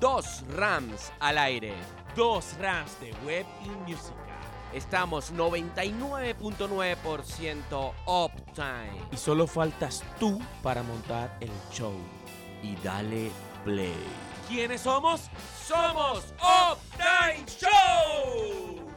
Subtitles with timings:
[0.00, 1.74] dos Rams al aire.
[2.16, 4.14] Dos Rams de web y música.
[4.72, 9.00] Estamos 99.9% uptime.
[9.10, 11.94] Y solo faltas tú para montar el show.
[12.62, 13.30] Y dale
[13.64, 13.96] play.
[14.48, 15.30] ¿Quiénes somos?
[15.66, 18.88] Somos Uptime Show.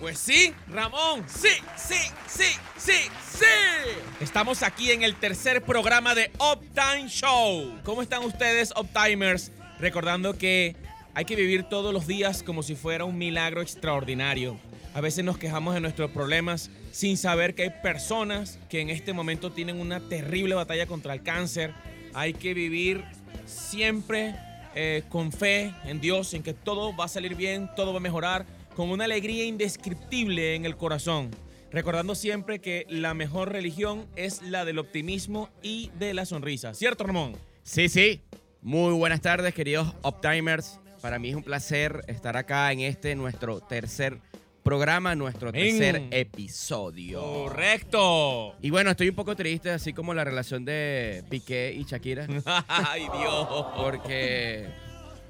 [0.00, 4.00] Pues sí, Ramón, sí, sí, sí, sí, sí.
[4.20, 7.80] Estamos aquí en el tercer programa de Uptime Show.
[7.84, 9.50] ¿Cómo están ustedes, Uptimers?
[9.78, 10.76] Recordando que
[11.14, 14.58] hay que vivir todos los días como si fuera un milagro extraordinario.
[14.92, 19.12] A veces nos quejamos de nuestros problemas sin saber que hay personas que en este
[19.12, 21.72] momento tienen una terrible batalla contra el cáncer.
[22.12, 23.04] Hay que vivir
[23.46, 24.34] siempre
[24.74, 28.02] eh, con fe en Dios, en que todo va a salir bien, todo va a
[28.02, 28.44] mejorar
[28.76, 31.30] con una alegría indescriptible en el corazón,
[31.72, 36.74] recordando siempre que la mejor religión es la del optimismo y de la sonrisa.
[36.74, 37.36] ¿Cierto, Ramón?
[37.62, 38.20] Sí, sí.
[38.62, 40.80] Muy buenas tardes, queridos Optimers.
[41.00, 44.18] Para mí es un placer estar acá en este nuestro tercer
[44.62, 47.22] programa, nuestro tercer episodio.
[47.22, 48.54] Correcto.
[48.60, 52.26] Y bueno, estoy un poco triste, así como la relación de Piqué y Shakira.
[52.68, 53.48] Ay, Dios.
[53.76, 54.68] Porque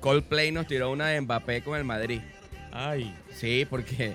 [0.01, 2.21] Coldplay nos tiró una de Mbappé con el Madrid.
[2.73, 3.15] Ay.
[3.33, 4.15] Sí, porque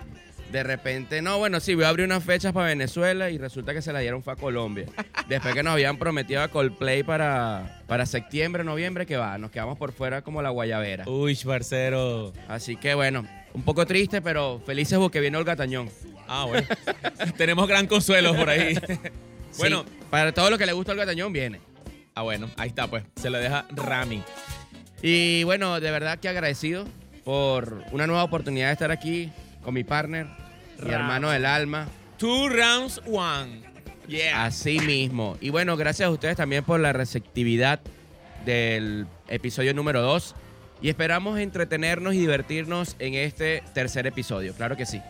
[0.56, 3.82] de repente, no, bueno, sí, voy a abrir unas fechas para Venezuela y resulta que
[3.82, 4.86] se la dieron fue a Colombia.
[5.28, 9.78] Después que nos habían prometido a Coldplay para, para septiembre, noviembre, que va, nos quedamos
[9.78, 11.04] por fuera como la guayabera.
[11.10, 12.32] Uy, parcero.
[12.48, 15.90] Así que bueno, un poco triste, pero felices porque viene Olga Tañón.
[16.26, 16.66] Ah, bueno.
[17.38, 18.80] Tenemos gran consuelo por ahí.
[19.58, 21.60] bueno, para todo lo que le gusta Olga Tañón, viene.
[22.14, 23.04] Ah, bueno, ahí está, pues.
[23.18, 24.24] Se lo deja Rami.
[25.02, 26.86] Y bueno, de verdad que agradecido
[27.26, 29.34] por una nueva oportunidad de estar aquí
[29.66, 30.28] con mi partner,
[30.82, 31.88] mi hermano del alma.
[32.18, 33.62] Two rounds, one.
[34.08, 34.46] Yeah.
[34.46, 35.38] Así mismo.
[35.42, 37.80] Y bueno, gracias a ustedes también por la receptividad
[38.46, 40.36] del episodio número 2.
[40.82, 44.54] Y esperamos entretenernos y divertirnos en este tercer episodio.
[44.54, 45.02] Claro que sí.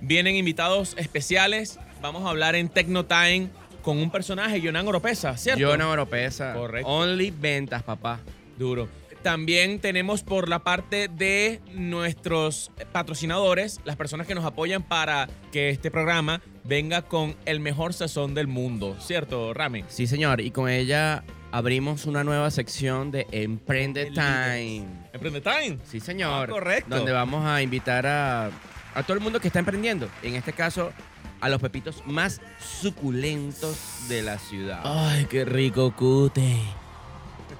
[0.00, 1.78] Vienen invitados especiales.
[2.00, 3.48] Vamos a hablar en Tecno Time
[3.82, 5.60] con un personaje, Yonan Oropesa, ¿cierto?
[5.60, 6.54] Yonan Oropesa.
[6.54, 6.88] Correcto.
[6.88, 8.20] Only ventas, papá.
[8.56, 8.88] Duro.
[9.28, 15.68] También tenemos por la parte de nuestros patrocinadores, las personas que nos apoyan para que
[15.68, 19.84] este programa venga con el mejor sazón del mundo, ¿cierto, Rami?
[19.88, 20.40] Sí, señor.
[20.40, 24.86] Y con ella abrimos una nueva sección de Emprende Time.
[25.12, 25.78] ¿Emprende Time?
[25.84, 26.48] Sí, señor.
[26.48, 26.96] Ah, correcto.
[26.96, 28.46] Donde vamos a invitar a,
[28.94, 30.08] a todo el mundo que está emprendiendo.
[30.22, 30.90] En este caso,
[31.42, 32.40] a los pepitos más
[32.80, 34.80] suculentos de la ciudad.
[34.84, 36.56] Ay, qué rico cute.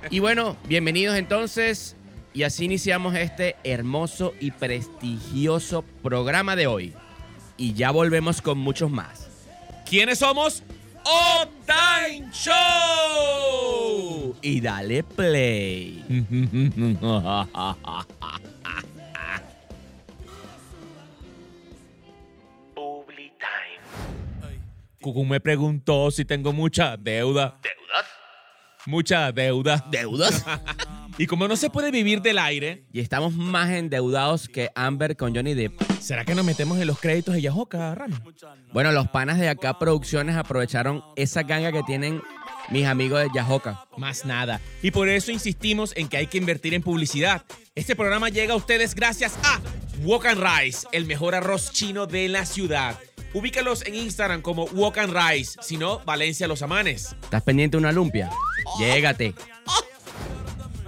[0.10, 1.96] Y bueno, bienvenidos entonces.
[2.34, 6.94] Y así iniciamos este hermoso y prestigioso programa de hoy.
[7.56, 9.28] Y ya volvemos con muchos más.
[9.88, 10.62] ¿Quiénes somos?
[11.66, 12.54] Time Show.
[14.42, 16.04] Y dale play.
[25.00, 27.58] Cucu me preguntó si tengo mucha deuda.
[28.88, 29.84] Mucha deuda.
[29.90, 30.46] ¿Deudas?
[31.18, 32.84] y como no se puede vivir del aire.
[32.90, 35.78] Y estamos más endeudados que Amber con Johnny Depp.
[36.00, 38.14] ¿Será que nos metemos en los créditos de Yahoka, Rami?
[38.72, 42.22] Bueno, los panas de acá Producciones aprovecharon esa ganga que tienen
[42.70, 43.86] mis amigos de Yahoka.
[43.98, 44.58] Más nada.
[44.82, 47.42] Y por eso insistimos en que hay que invertir en publicidad.
[47.74, 49.60] Este programa llega a ustedes gracias a
[50.02, 52.98] Walk and Rice, el mejor arroz chino de la ciudad.
[53.38, 57.14] Ubícalos en Instagram como Walk and Rice, si no, Valencia Los Amanes.
[57.22, 58.32] ¿Estás pendiente de una lumpia?
[58.80, 59.32] Llégate.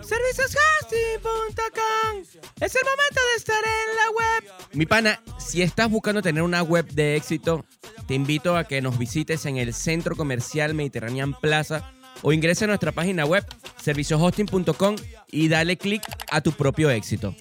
[0.02, 2.24] Serviciosgasting.com
[2.60, 4.42] Es el momento de estar en la web.
[4.72, 7.64] Mi pana, si estás buscando tener una web de éxito,
[8.08, 12.66] te invito a que nos visites en el Centro Comercial Mediterranean Plaza o ingrese a
[12.66, 13.46] nuestra página web
[13.80, 14.96] servicioshosting.com
[15.30, 17.32] y dale clic a tu propio éxito.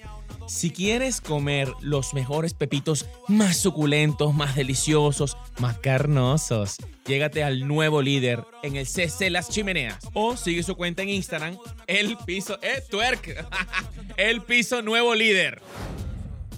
[0.50, 8.02] Si quieres comer los mejores pepitos más suculentos, más deliciosos, más carnosos, llégate al nuevo
[8.02, 12.82] líder en el CC Las Chimeneas o sigue su cuenta en Instagram, el piso, eh,
[12.90, 13.46] twerk,
[14.16, 15.62] el piso nuevo líder.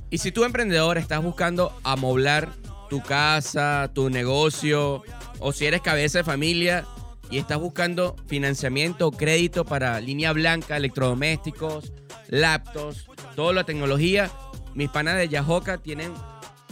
[0.08, 2.48] Y si tú emprendedor estás buscando amoblar
[2.88, 5.02] tu casa, tu negocio,
[5.38, 6.86] o si eres cabeza de familia
[7.30, 11.92] y estás buscando financiamiento o crédito para línea blanca, electrodomésticos,
[12.28, 14.30] laptops, toda la tecnología,
[14.74, 16.12] mis panas de Yahoka tienen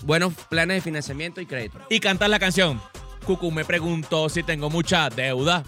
[0.03, 1.79] buenos planes de financiamiento y crédito.
[1.89, 2.81] Y cantar la canción.
[3.25, 5.63] Cucu me preguntó si tengo mucha deuda.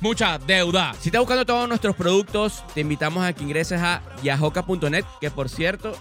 [0.00, 0.94] Mucha deuda.
[1.00, 5.48] Si estás buscando todos nuestros productos, te invitamos a que ingreses a yahoka.net, que por
[5.48, 5.94] cierto,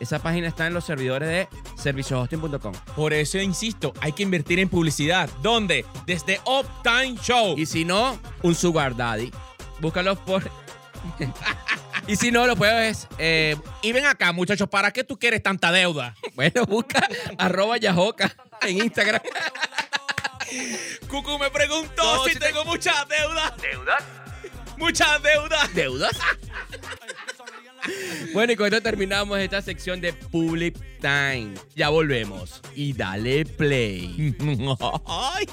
[0.00, 2.72] esa página está en los servidores de serviciohosting.com.
[2.96, 5.28] Por eso insisto, hay que invertir en publicidad.
[5.42, 5.84] ¿Dónde?
[6.06, 7.54] Desde Uptime Show.
[7.56, 9.30] Y si no, un sugar daddy.
[9.80, 10.42] Búscalos por...
[12.06, 13.06] y si no, lo puedes...
[13.18, 16.14] eh, Y ven acá, muchachos, ¿para qué tú quieres tanta deuda?
[16.34, 17.06] bueno, busca
[17.38, 19.20] arroba yajoca en Instagram.
[21.08, 23.56] Cucu me preguntó No, si si te- tengo mucha deuda.
[23.60, 24.04] ¿Deudas?
[24.76, 25.68] Mucha deuda.
[25.74, 26.12] ¿Deudas?
[28.34, 31.54] bueno, y con esto terminamos esta sección de Public Time.
[31.76, 32.60] Ya volvemos.
[32.74, 34.34] Y dale play.
[35.06, 35.46] Ay.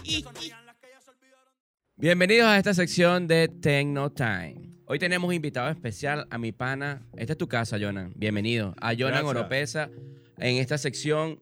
[1.95, 4.68] Bienvenidos a esta sección de Techno Time.
[4.91, 7.03] Hoy tenemos invitado especial a mi pana.
[7.15, 8.11] Esta es tu casa, Jonan.
[8.15, 8.73] Bienvenido.
[8.81, 9.23] A Jonan.
[9.23, 9.91] Oropesa
[10.39, 11.39] en esta sección.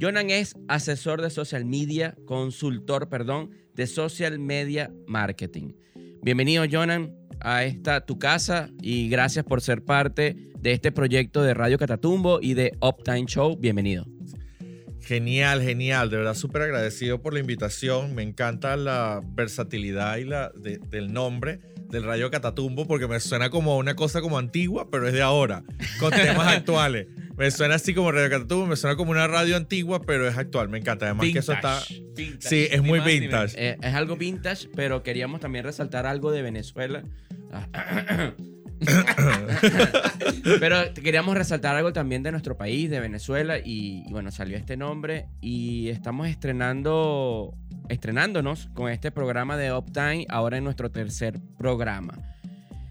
[0.00, 5.74] Jonan es asesor de social media, consultor, perdón, de social media marketing.
[6.22, 11.54] Bienvenido, Jonan, a esta tu casa y gracias por ser parte de este proyecto de
[11.54, 13.56] Radio Catatumbo y de Uptime Show.
[13.56, 14.04] Bienvenido.
[15.00, 16.10] Genial, genial.
[16.10, 18.16] De verdad, súper agradecido por la invitación.
[18.16, 21.60] Me encanta la versatilidad y la de- del nombre
[21.90, 25.62] del Rayo Catatumbo porque me suena como una cosa como antigua, pero es de ahora,
[25.98, 27.06] con temas actuales.
[27.36, 30.68] Me suena así como Radio Catatumbo, me suena como una radio antigua, pero es actual.
[30.68, 31.06] Me encanta.
[31.06, 31.80] Además que eso está...
[32.14, 33.54] Vintage, Sí, es muy vintage.
[33.56, 37.02] Eh, es algo vintage, pero queríamos también resaltar algo de Venezuela.
[37.52, 38.32] Ah.
[40.60, 44.76] pero queríamos resaltar algo también de nuestro país, de Venezuela, y, y bueno, salió este
[44.76, 47.54] nombre y estamos estrenando,
[47.90, 52.14] estrenándonos con este programa de Uptime, ahora en nuestro tercer programa.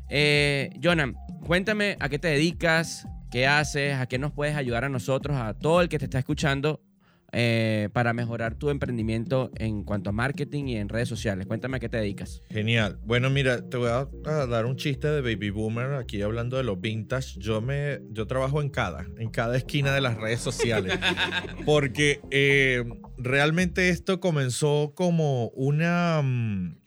[0.10, 1.16] Eh, Jonan,
[1.46, 5.54] cuéntame a qué te dedicas, qué haces, a qué nos puedes ayudar a nosotros, a
[5.54, 6.82] todo el que te está escuchando
[7.32, 11.46] eh, para mejorar tu emprendimiento en cuanto a marketing y en redes sociales.
[11.46, 12.42] Cuéntame a qué te dedicas.
[12.50, 13.00] Genial.
[13.06, 16.64] Bueno, mira, te voy a, a dar un chiste de Baby Boomer aquí hablando de
[16.64, 17.40] los vintage.
[17.40, 20.98] Yo me, yo trabajo en cada, en cada esquina de las redes sociales,
[21.66, 22.84] porque eh,
[23.18, 26.78] realmente esto comenzó como una mm,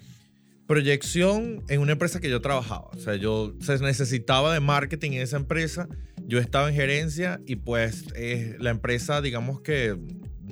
[0.67, 2.89] proyección en una empresa que yo trabajaba.
[2.95, 5.89] O sea, yo se necesitaba de marketing en esa empresa.
[6.25, 9.99] Yo estaba en gerencia y pues eh, la empresa, digamos que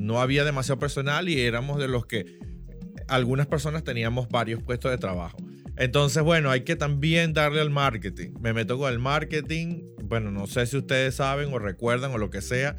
[0.00, 2.38] no había demasiado personal y éramos de los que
[3.06, 5.36] algunas personas teníamos varios puestos de trabajo.
[5.76, 8.30] Entonces, bueno, hay que también darle al marketing.
[8.40, 9.82] Me meto con el marketing.
[10.04, 12.76] Bueno, no sé si ustedes saben o recuerdan o lo que sea.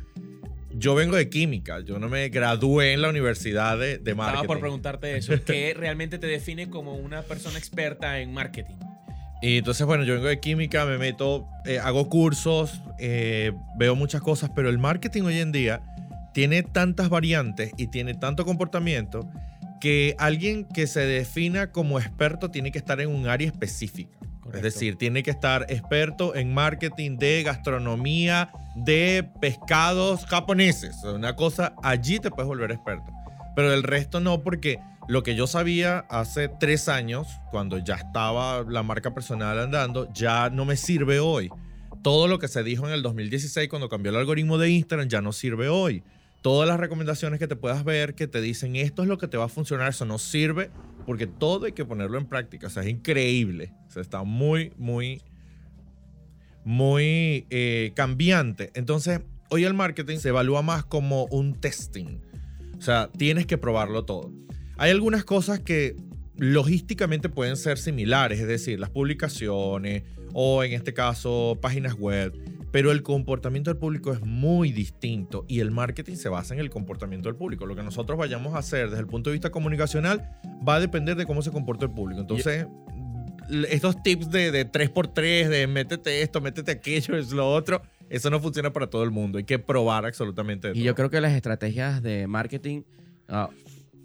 [0.74, 1.82] Yo vengo de química.
[1.82, 4.42] Yo no me gradué en la universidad de, de marketing.
[4.42, 5.34] Estaba por preguntarte eso.
[5.46, 8.78] ¿Qué realmente te define como una persona experta en marketing?
[9.42, 14.22] Y entonces, bueno, yo vengo de química, me meto, eh, hago cursos, eh, veo muchas
[14.22, 15.82] cosas, pero el marketing hoy en día
[16.34, 19.30] tiene tantas variantes y tiene tanto comportamiento
[19.80, 24.18] que alguien que se defina como experto tiene que estar en un área específica.
[24.54, 31.04] Es decir, tiene que estar experto en marketing de gastronomía, de pescados japoneses.
[31.04, 33.06] Una cosa, allí te puedes volver experto.
[33.56, 38.64] Pero del resto no, porque lo que yo sabía hace tres años, cuando ya estaba
[38.64, 41.50] la marca personal andando, ya no me sirve hoy.
[42.04, 45.22] Todo lo que se dijo en el 2016 cuando cambió el algoritmo de Instagram ya
[45.22, 46.04] no sirve hoy.
[46.42, 49.38] Todas las recomendaciones que te puedas ver que te dicen esto es lo que te
[49.38, 50.72] va a funcionar, eso no sirve
[51.06, 52.68] porque todo hay que ponerlo en práctica.
[52.68, 53.74] O sea, es increíble.
[53.88, 55.22] O sea, está muy, muy,
[56.64, 58.72] muy eh, cambiante.
[58.76, 62.22] Entonces, hoy el marketing se evalúa más como un testing.
[62.78, 64.32] O sea, tienes que probarlo todo.
[64.78, 65.96] Hay algunas cosas que
[66.38, 72.34] logísticamente pueden ser similares, es decir, las publicaciones o en este caso páginas web,
[72.72, 76.70] pero el comportamiento del público es muy distinto y el marketing se basa en el
[76.70, 77.66] comportamiento del público.
[77.66, 80.30] Lo que nosotros vayamos a hacer desde el punto de vista comunicacional
[80.68, 82.22] va a depender de cómo se comporta el público.
[82.22, 82.68] Entonces,
[83.50, 88.30] l- estos tips de, de 3x3, de métete esto, métete aquello, es lo otro, eso
[88.30, 89.38] no funciona para todo el mundo.
[89.38, 92.84] Hay que probar absolutamente de Y yo creo que las estrategias de marketing
[93.28, 93.50] ah,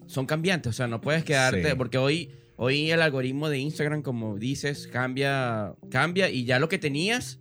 [0.06, 0.70] son cambiantes.
[0.70, 1.70] O sea, no puedes quedarte.
[1.70, 1.76] Sí.
[1.76, 6.78] Porque hoy, hoy el algoritmo de Instagram, como dices, cambia, cambia y ya lo que
[6.78, 7.38] tenías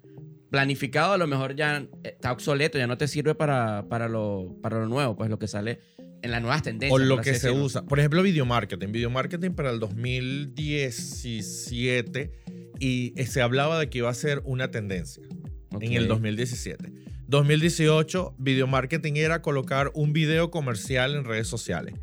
[0.55, 4.79] planificado a lo mejor ya está obsoleto, ya no te sirve para, para, lo, para
[4.79, 5.79] lo nuevo, pues lo que sale
[6.21, 6.93] en las nuevas tendencias.
[6.93, 7.65] O lo que se decirlo.
[7.65, 7.85] usa.
[7.85, 8.93] Por ejemplo, video marketing.
[8.93, 12.31] Video marketing para el 2017
[12.79, 15.25] y eh, se hablaba de que iba a ser una tendencia
[15.81, 16.09] en el Ok.
[16.12, 16.89] 2017.
[17.27, 21.95] 2018, video marketing era colocar un video comercial en redes sociales.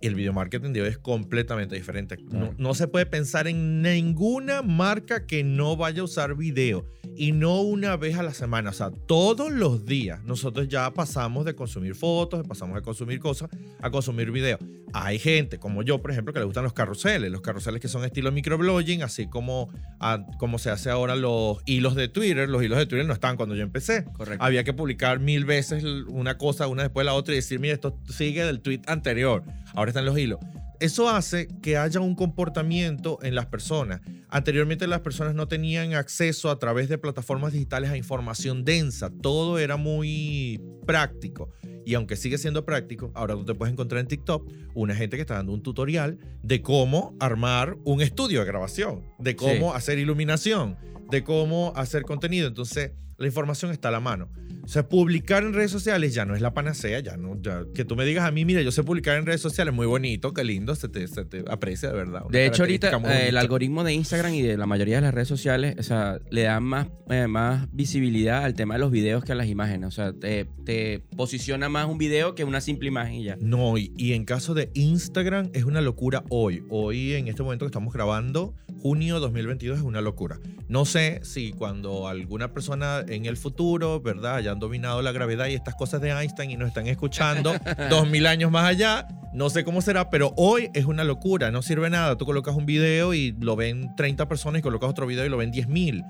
[0.00, 2.16] Y el video marketing de hoy es completamente diferente.
[2.30, 6.86] No, no se puede pensar en ninguna marca que no vaya a usar video.
[7.16, 11.44] Y no una vez a la semana, o sea, todos los días nosotros ya pasamos
[11.44, 13.50] de consumir fotos, pasamos de consumir cosas
[13.80, 14.60] a consumir videos.
[14.94, 18.04] Hay gente como yo, por ejemplo, que le gustan los carruseles, los carruseles que son
[18.04, 22.48] estilo microblogging, así como, ah, como se hace ahora los hilos de Twitter.
[22.48, 24.04] Los hilos de Twitter no estaban cuando yo empecé.
[24.04, 24.44] Correcto.
[24.44, 27.74] Había que publicar mil veces una cosa una después de la otra y decir, mira,
[27.74, 29.44] esto sigue del tweet anterior.
[29.74, 30.40] Ahora están los hilos.
[30.82, 34.00] Eso hace que haya un comportamiento en las personas.
[34.28, 39.08] Anteriormente las personas no tenían acceso a través de plataformas digitales a información densa.
[39.22, 41.50] Todo era muy práctico.
[41.86, 45.20] Y aunque sigue siendo práctico, ahora tú te puedes encontrar en TikTok una gente que
[45.20, 49.76] está dando un tutorial de cómo armar un estudio de grabación, de cómo Sí.
[49.76, 50.76] hacer iluminación,
[51.12, 52.48] de cómo hacer contenido.
[52.48, 52.90] Entonces,
[53.22, 54.28] la información está a la mano.
[54.64, 57.84] O sea, publicar en redes sociales ya no es la panacea, ya no, ya, que
[57.84, 60.44] tú me digas a mí, mira, yo sé publicar en redes sociales, muy bonito, qué
[60.44, 62.22] lindo, se te, se te aprecia de verdad.
[62.30, 65.28] De hecho, ahorita eh, el algoritmo de Instagram y de la mayoría de las redes
[65.28, 69.32] sociales, o sea, le dan más, eh, más visibilidad al tema de los videos que
[69.32, 69.88] a las imágenes.
[69.88, 73.36] O sea, te, te posiciona más un video que una simple imagen y ya.
[73.40, 76.62] No, y, y en caso de Instagram es una locura hoy.
[76.70, 80.40] Hoy, en este momento que estamos grabando, junio 2022 es una locura.
[80.68, 85.54] No sé si cuando alguna persona en el futuro, ¿verdad?, hayan dominado la gravedad y
[85.54, 87.54] estas cosas de Einstein y nos están escuchando
[87.90, 91.50] dos mil años más allá, no sé cómo será, pero hoy es una locura.
[91.50, 92.18] No sirve nada.
[92.18, 95.36] Tú colocas un video y lo ven 30 personas y colocas otro video y lo
[95.36, 96.04] ven 10 mil.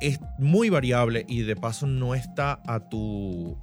[0.00, 3.56] Es muy variable y de paso no está a tu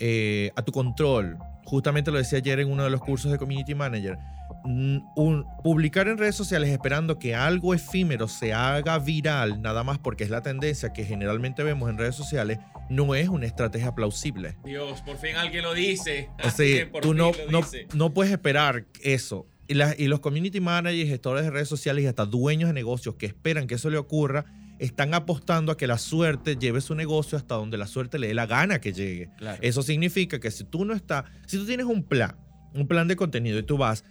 [0.00, 1.38] eh, a tu control.
[1.64, 4.18] Justamente lo decía ayer en uno de los cursos de Community Manager.
[4.64, 10.24] Un- publicar en redes sociales esperando que algo efímero se haga viral, nada más porque
[10.24, 14.56] es la tendencia que generalmente vemos en redes sociales, no es una estrategia plausible.
[14.64, 16.28] Dios, por fin alguien lo dice.
[16.44, 17.60] O sea, tú no, no,
[17.94, 19.46] no puedes esperar eso.
[19.68, 23.14] Y, las- y los community managers, gestores de redes sociales y hasta dueños de negocios
[23.16, 24.44] que esperan que eso le ocurra,
[24.78, 28.34] están apostando a que la suerte lleve su negocio hasta donde la suerte le dé
[28.34, 29.30] la gana que llegue.
[29.38, 29.58] Claro.
[29.62, 32.36] Eso significa que si tú no estás, si tú tienes un plan,
[32.74, 34.04] un plan de contenido y tú vas,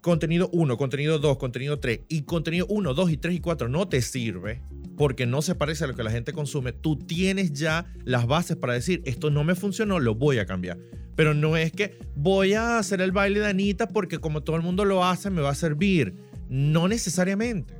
[0.00, 3.88] contenido 1, contenido 2, contenido 3 y contenido 1, 2 y 3 y 4 no
[3.88, 4.62] te sirve
[4.96, 8.56] porque no se parece a lo que la gente consume, tú tienes ya las bases
[8.56, 10.76] para decir, esto no me funcionó, lo voy a cambiar.
[11.14, 14.62] Pero no es que voy a hacer el baile de Anita porque como todo el
[14.62, 16.14] mundo lo hace me va a servir.
[16.48, 17.74] No necesariamente.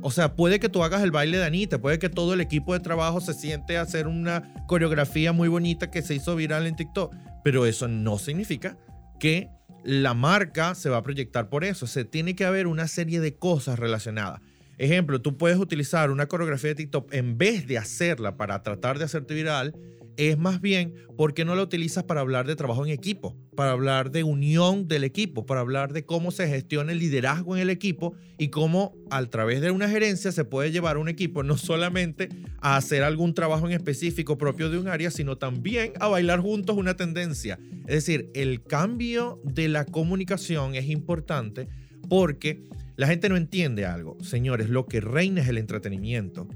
[0.00, 2.72] O sea, puede que tú hagas el baile de Anita, puede que todo el equipo
[2.72, 6.74] de trabajo se siente a hacer una coreografía muy bonita que se hizo viral en
[6.74, 7.14] TikTok,
[7.44, 8.78] pero eso no significa
[9.20, 9.50] que
[9.84, 11.86] la marca se va a proyectar por eso.
[11.86, 14.40] Se tiene que haber una serie de cosas relacionadas.
[14.78, 19.04] Ejemplo, tú puedes utilizar una coreografía de TikTok en vez de hacerla para tratar de
[19.04, 19.74] hacerte viral,
[20.16, 24.10] es más bien porque no la utilizas para hablar de trabajo en equipo, para hablar
[24.10, 28.14] de unión del equipo, para hablar de cómo se gestiona el liderazgo en el equipo
[28.38, 32.28] y cómo a través de una gerencia se puede llevar un equipo no solamente
[32.60, 36.76] a hacer algún trabajo en específico propio de un área, sino también a bailar juntos
[36.76, 37.58] una tendencia.
[37.86, 41.68] Es decir, el cambio de la comunicación es importante
[42.08, 42.64] porque
[42.96, 44.16] la gente no entiende algo.
[44.22, 46.48] Señores, lo que reina es el entretenimiento.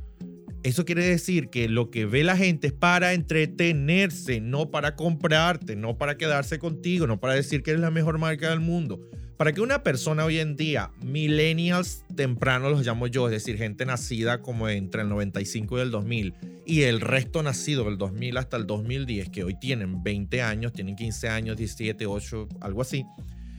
[0.67, 5.77] Eso quiere decir que lo que ve la gente es para entretenerse, no para comprarte,
[5.77, 9.01] no para quedarse contigo, no para decir que eres la mejor marca del mundo.
[9.37, 13.87] Para que una persona hoy en día, millennials temprano los llamo yo, es decir, gente
[13.87, 16.35] nacida como entre el 95 y el 2000,
[16.67, 20.97] y el resto nacido del 2000 hasta el 2010, que hoy tienen 20 años, tienen
[20.97, 23.05] 15 años, 17, 8, algo así,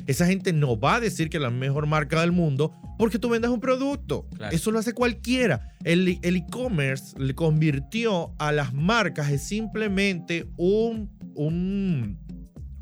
[0.07, 3.29] esa gente no va a decir que es la mejor marca del mundo porque tú
[3.29, 4.25] vendes un producto.
[4.35, 4.55] Claro.
[4.55, 5.75] Eso lo hace cualquiera.
[5.83, 12.17] El el e-commerce le convirtió a las marcas es simplemente un, un-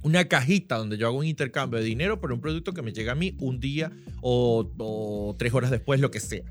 [0.03, 3.13] una cajita donde yo hago un intercambio de dinero por un producto que me llega
[3.13, 3.91] a mí un día
[4.21, 6.43] o, o tres horas después, lo que sea.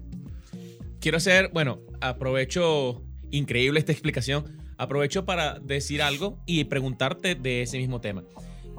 [1.00, 4.44] Quiero hacer, bueno, aprovecho, increíble esta explicación,
[4.76, 8.24] aprovecho para decir algo y preguntarte de ese mismo tema.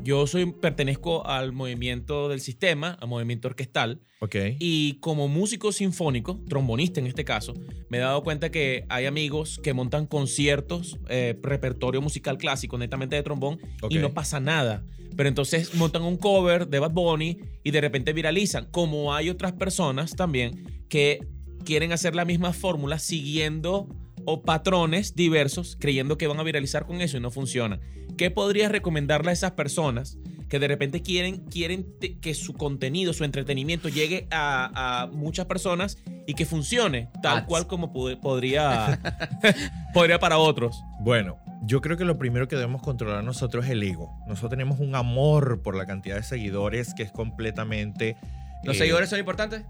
[0.04, 4.36] Yo soy, pertenezco al movimiento del sistema, al movimiento orquestal, ¿Ok?
[4.60, 7.54] y como músico sinfónico, trombonista en este caso,
[7.90, 13.16] me he dado cuenta que hay amigos que montan conciertos, eh, repertorio musical clásico, netamente
[13.16, 13.60] de trombón,
[13.90, 14.84] y no pasa nada.
[15.16, 18.68] Pero entonces montan un cover de Bad Bunny y de repente viralizan.
[18.70, 21.26] Como hay otras personas también que
[21.64, 23.88] quieren hacer la misma fórmula siguiendo
[24.26, 27.80] o patrones diversos, creyendo que van a viralizar con eso y no funciona.
[28.18, 30.18] ¿Qué podrías recomendarle a esas personas
[30.50, 31.88] que de repente quieren, quieren
[32.22, 37.48] que su contenido, su entretenimiento llegue a, a muchas personas y que funcione tal Ads.
[37.48, 39.00] cual como podría,
[39.94, 40.84] podría para otros?
[41.00, 44.18] Bueno, yo creo que lo primero que debemos controlar nosotros es el ego.
[44.28, 48.18] Nosotros tenemos un amor por la cantidad de seguidores que es completamente...
[48.64, 49.64] ¿Los eh, seguidores son importantes?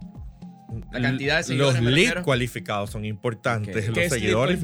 [0.92, 3.88] La cantidad de seguidores, Los leads cualificados son importantes.
[3.88, 4.60] Los ¿Qué es lead seguidores.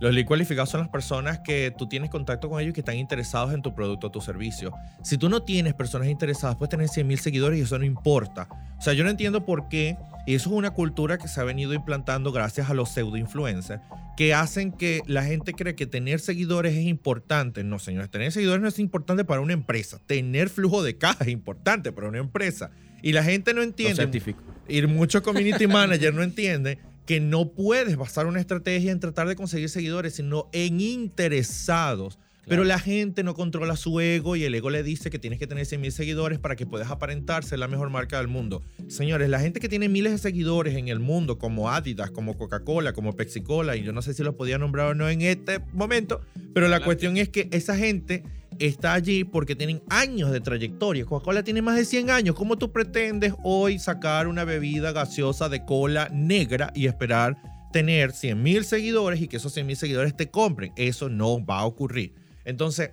[0.00, 2.96] Los lead cualificados son las personas que tú tienes contacto con ellos y que están
[2.96, 4.72] interesados en tu producto o tu servicio.
[5.02, 8.48] Si tú no tienes personas interesadas, puedes tener 100 mil seguidores y eso no importa.
[8.78, 11.44] O sea, yo no entiendo por qué, y eso es una cultura que se ha
[11.44, 13.82] venido implantando gracias a los pseudo influencers,
[14.16, 17.64] que hacen que la gente cree que tener seguidores es importante.
[17.64, 20.00] No, señores, tener seguidores no es importante para una empresa.
[20.06, 22.70] Tener flujo de caja es importante para una empresa.
[23.02, 24.42] Y la gente no Lo entiende certifico.
[24.70, 29.34] Y muchos community managers no entienden que no puedes basar una estrategia en tratar de
[29.34, 32.18] conseguir seguidores, sino en interesados.
[32.46, 35.46] Pero la gente no controla su ego y el ego le dice que tienes que
[35.46, 38.62] tener 100 mil seguidores para que puedas aparentar ser la mejor marca del mundo.
[38.88, 42.92] Señores, la gente que tiene miles de seguidores en el mundo, como Adidas, como Coca-Cola,
[42.92, 46.22] como Pepsi-Cola, y yo no sé si los podía nombrar o no en este momento,
[46.52, 48.24] pero la cuestión es que esa gente
[48.60, 51.04] está allí porque tienen años de trayectoria.
[51.04, 52.36] Coca-Cola tiene más de 100 años.
[52.36, 57.36] ¿Cómo tú pretendes hoy sacar una bebida gaseosa de cola negra y esperar
[57.72, 60.72] tener 100 mil seguidores y que esos 100 mil seguidores te compren?
[60.76, 62.14] Eso no va a ocurrir.
[62.44, 62.90] Entonces,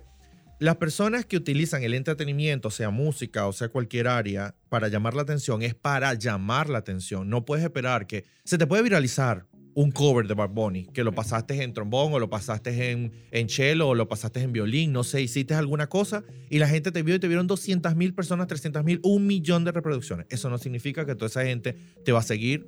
[0.58, 5.22] las personas que utilizan el entretenimiento, sea música o sea cualquier área, para llamar la
[5.22, 7.28] atención, es para llamar la atención.
[7.28, 9.46] No puedes esperar que se te puede viralizar
[9.78, 13.48] un cover de Bad Bunny, que lo pasaste en trombón o lo pasaste en, en
[13.48, 17.04] cello o lo pasaste en violín, no sé, hiciste alguna cosa y la gente te
[17.04, 20.26] vio y te vieron 200 mil personas, 300 mil, un millón de reproducciones.
[20.30, 22.66] Eso no significa que toda esa gente te va a seguir.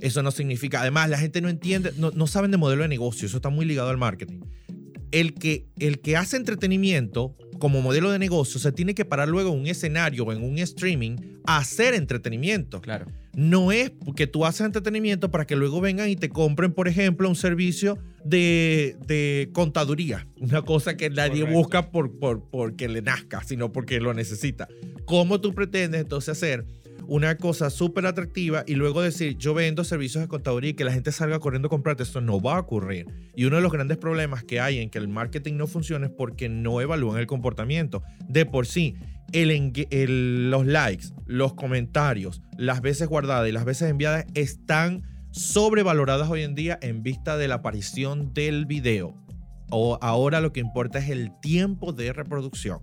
[0.00, 3.26] Eso no significa, además, la gente no entiende, no, no saben de modelo de negocio,
[3.26, 4.40] eso está muy ligado al marketing
[5.12, 9.52] el que, el que hace entretenimiento como modelo de negocio se tiene que parar luego
[9.52, 12.80] en un escenario o en un streaming a hacer entretenimiento.
[12.80, 13.06] Claro.
[13.36, 17.28] No es que tú haces entretenimiento para que luego vengan y te compren, por ejemplo,
[17.28, 20.26] un servicio de, de contaduría.
[20.40, 21.58] Una cosa que nadie Correcto.
[21.58, 24.68] busca por, por, porque le nazca, sino porque lo necesita.
[25.04, 26.64] ¿Cómo tú pretendes entonces hacer
[27.08, 30.92] una cosa súper atractiva y luego decir, yo vendo servicios de contaduría y que la
[30.92, 32.04] gente salga corriendo a comprarte?
[32.04, 33.06] Esto no va a ocurrir.
[33.36, 36.12] Y uno de los grandes problemas que hay en que el marketing no funciona es
[36.12, 38.02] porque no evalúan el comportamiento.
[38.28, 38.96] De por sí,
[39.32, 45.02] el los likes, los comentarios, las veces guardadas y las veces enviadas están
[45.32, 49.14] sobrevaloradas hoy en día en vista de la aparición del video.
[49.70, 52.78] O ahora lo que importa es el tiempo de reproducción.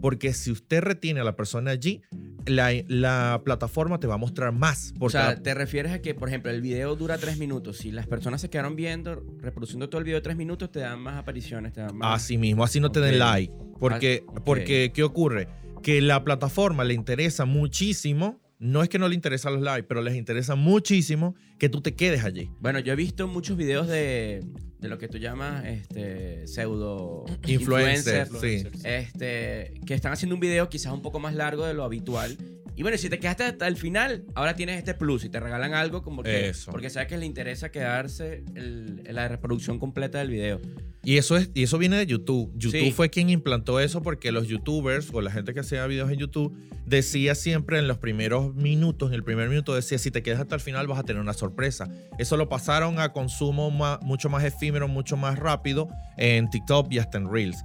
[0.00, 2.02] Porque si usted retiene a la persona allí,
[2.46, 4.94] la, la plataforma te va a mostrar más.
[5.00, 7.78] O sea, la- te refieres a que, por ejemplo, el video dura tres minutos.
[7.78, 11.00] Si las personas se quedaron viendo, reproduciendo todo el video de tres minutos, te dan
[11.00, 12.22] más apariciones, te dan más.
[12.22, 13.52] Así mismo, así no te den like.
[13.80, 15.48] Porque, Ah, porque, ¿qué ocurre?
[15.82, 20.02] Que la plataforma le interesa muchísimo, no es que no le interesan los likes, pero
[20.02, 22.50] les interesa muchísimo que tú te quedes allí.
[22.60, 24.44] Bueno, yo he visto muchos videos de,
[24.78, 28.80] de lo que tú llamas este, pseudo Influencer, influencer, sí.
[28.84, 32.36] este, que están haciendo un video quizás un poco más largo de lo habitual.
[32.78, 35.74] Y bueno, si te quedaste hasta el final, ahora tienes este plus y te regalan
[35.74, 36.50] algo como que...
[36.50, 36.70] Eso.
[36.70, 40.60] Porque sabes que le interesa quedarse el- la reproducción completa del video.
[41.02, 42.52] Y eso, es, y eso viene de YouTube.
[42.56, 42.92] YouTube Sí.
[42.92, 46.56] fue quien implantó eso porque los youtubers o la gente que hacía videos en YouTube
[46.86, 50.54] decía siempre en los primeros minutos, en el primer minuto decía, si te quedas hasta
[50.54, 51.88] el final vas a tener una sorpresa.
[52.20, 57.18] Eso lo pasaron a consumo mucho más efímero, mucho más rápido en TikTok y hasta
[57.18, 57.64] en Reels.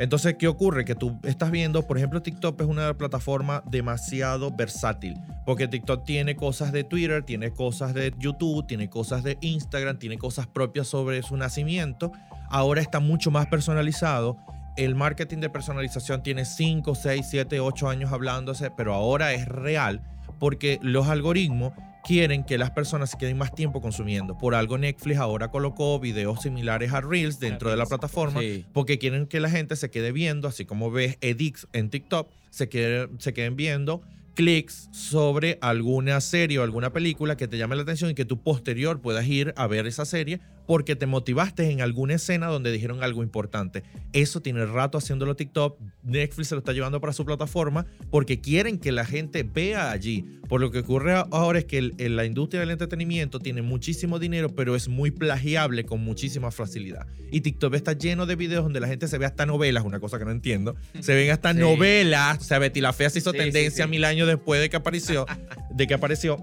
[0.00, 0.86] Entonces, ¿qué ocurre?
[0.86, 6.36] Que tú estás viendo, por ejemplo, TikTok es una plataforma demasiado versátil, porque TikTok tiene
[6.36, 11.22] cosas de Twitter, tiene cosas de YouTube, tiene cosas de Instagram, tiene cosas propias sobre
[11.22, 12.12] su nacimiento.
[12.48, 14.38] Ahora está mucho más personalizado.
[14.78, 20.00] El marketing de personalización tiene 5, 6, 7, 8 años hablándose, pero ahora es real
[20.40, 24.36] porque los algoritmos quieren que las personas se queden más tiempo consumiendo.
[24.38, 28.64] Por algo Netflix ahora colocó videos similares a Reels dentro de la plataforma Sí.
[28.72, 32.68] porque quieren que la gente se quede viendo, así como ves edits en TikTok, se,
[32.68, 34.02] quede- se queden viendo
[34.34, 38.42] clics sobre alguna serie o alguna película que te llame la atención y que tú
[38.42, 43.02] posterior puedas ir a ver esa serie porque te motivaste en alguna escena donde dijeron
[43.02, 43.82] algo importante.
[44.12, 45.76] Eso tiene rato haciéndolo TikTok.
[46.04, 50.24] Netflix se lo está llevando para su plataforma porque quieren que la gente vea allí.
[50.48, 54.20] Por lo que ocurre ahora es que el- el- la industria del entretenimiento tiene muchísimo
[54.20, 57.04] dinero, pero es muy plagiable con muchísima facilidad.
[57.32, 60.20] Y TikTok está lleno de videos donde la gente se ve hasta novelas, una cosa
[60.20, 60.76] que no entiendo.
[61.00, 61.58] Se ven hasta Sí.
[61.58, 62.38] novelas.
[62.38, 63.90] O sea, Betty la Fea se hizo Sí, tendencia sí.
[63.90, 65.26] mil años después de que apareció.
[65.74, 66.36] de que apareció.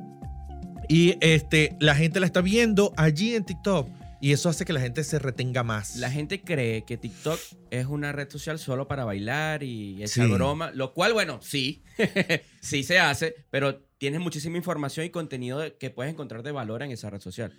[0.89, 3.87] Y este, la gente la está viendo allí en TikTok.
[4.19, 5.95] Y eso hace que la gente se retenga más.
[5.97, 10.21] La gente cree que TikTok es una red social solo para bailar y Sí.
[10.25, 11.83] broma, lo cual, bueno, sí,
[12.61, 16.91] sí se hace, pero tienes muchísima información y contenido que puedes encontrar de valor en
[16.91, 17.53] esa red social.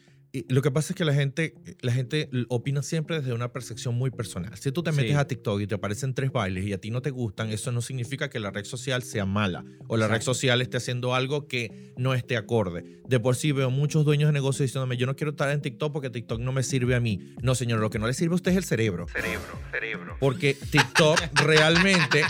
[0.49, 4.11] Lo que pasa es que la gente, la gente opina siempre desde una percepción muy
[4.11, 4.57] personal.
[4.59, 5.17] Si tú te metes Sí.
[5.17, 7.81] a TikTok y te aparecen tres bailes y a ti no te gustan, eso no
[7.81, 11.93] significa que la red social sea mala o la red social esté haciendo algo que
[11.97, 13.01] no esté acorde.
[13.09, 15.93] De por sí veo muchos dueños de negocios diciéndome, yo no quiero estar en TikTok
[15.93, 17.35] porque TikTok no me sirve a mí.
[17.43, 19.07] No, señor, lo que no le sirve a usted es el cerebro.
[19.09, 20.17] Cerebro, cerebro.
[20.21, 22.23] Porque TikTok realmente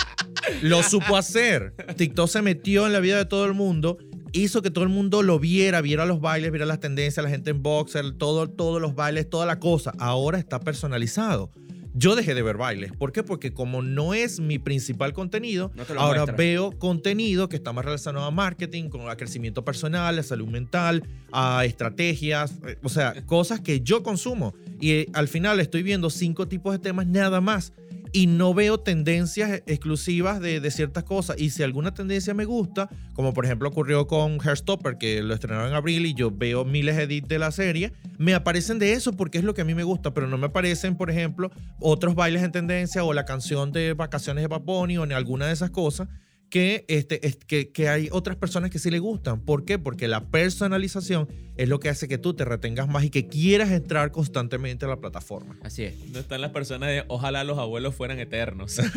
[0.63, 1.75] lo supo hacer.
[1.97, 3.99] TikTok se metió en la vida de todo el mundo,
[4.33, 7.51] hizo que todo el mundo lo viera, viera los bailes, viera las tendencias, la gente
[7.51, 9.93] en boxer, todo, todos los bailes, toda la cosa.
[9.99, 11.51] Ahora está personalizado.
[11.95, 12.93] Yo dejé de ver bailes.
[12.93, 13.25] ¿Por qué?
[13.25, 18.25] Porque como no es mi principal contenido, No ahora veo contenido que está más relacionado
[18.27, 23.61] a marketing, con a crecimiento personal, a salud mental, a estrategias, eh, o sea, cosas
[23.61, 24.55] que yo consumo.
[24.81, 27.73] Y eh, al final estoy viendo cinco tipos de temas nada más.
[28.12, 31.38] Y no veo tendencias exclusivas de, de ciertas cosas.
[31.38, 35.68] Y si alguna tendencia me gusta, como por ejemplo ocurrió con Hairstopper, que lo estrenaron
[35.68, 39.12] en abril y yo veo miles de edits de la serie, me aparecen de eso
[39.12, 42.14] porque es lo que a mí me gusta, pero no me aparecen, por ejemplo, otros
[42.14, 45.71] bailes en tendencia o la canción de vacaciones de Paponi o ni alguna de esas
[45.71, 46.09] cosas
[46.49, 49.41] que, este, es- que, que hay otras personas que sí le gustan.
[49.41, 49.79] ¿Por qué?
[49.79, 53.71] Porque la personalización es lo que hace que tú te retengas más y que quieras
[53.73, 55.57] entrar constantemente a la plataforma.
[55.63, 55.95] Así es.
[56.13, 58.79] No están las personas de ojalá los abuelos fueran eternos.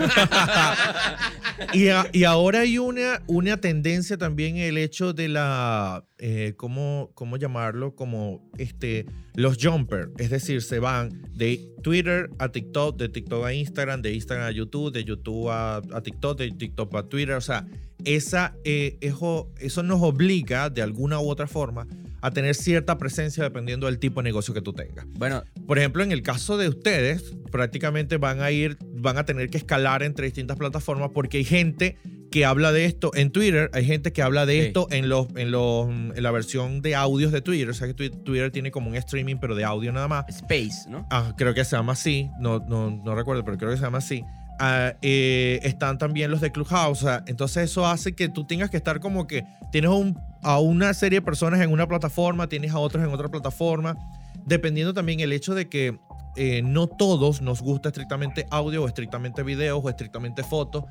[1.73, 7.11] Y, a- y ahora hay una, una tendencia también el hecho de la, eh, ¿cómo,
[7.13, 7.95] ¿cómo llamarlo?
[7.95, 13.53] Como este, los jumper, es decir, se van de Twitter a TikTok, de TikTok a
[13.53, 17.41] Instagram, de Instagram a YouTube, de YouTube a, a TikTok, de TikTok a Twitter, o
[17.41, 17.65] sea,
[18.05, 21.87] esa, eh, eso, eso nos obliga de alguna u otra forma
[22.21, 25.05] a tener cierta presencia dependiendo del tipo de negocio que tú tengas.
[25.17, 29.49] Bueno, Por ejemplo, en el caso de ustedes, prácticamente van a ir, van a tener
[29.49, 31.97] que escalar entre distintas plataformas porque hay gente
[32.31, 34.59] que habla de esto en Twitter, hay gente que habla de Sí.
[34.67, 37.69] esto en los, en los, en la versión de audios de Twitter.
[37.69, 40.25] O sea que Twi- Twitter tiene como un streaming, pero de audio nada más.
[40.29, 41.05] Space, ¿no?
[41.11, 43.99] Ah, creo que se llama así, no, no, no recuerdo, pero creo que se llama
[43.99, 44.23] así.
[44.59, 48.69] Ah, eh, están también los de Clubhouse, o sea, entonces eso hace que tú tengas
[48.69, 52.71] que estar como que tienes un- a una serie de personas en una plataforma, tienes
[52.71, 53.97] a otros en otra plataforma,
[54.45, 55.97] dependiendo también el hecho de que
[56.37, 60.85] eh, no todos nos gusta estrictamente audio o estrictamente videos o estrictamente fotos.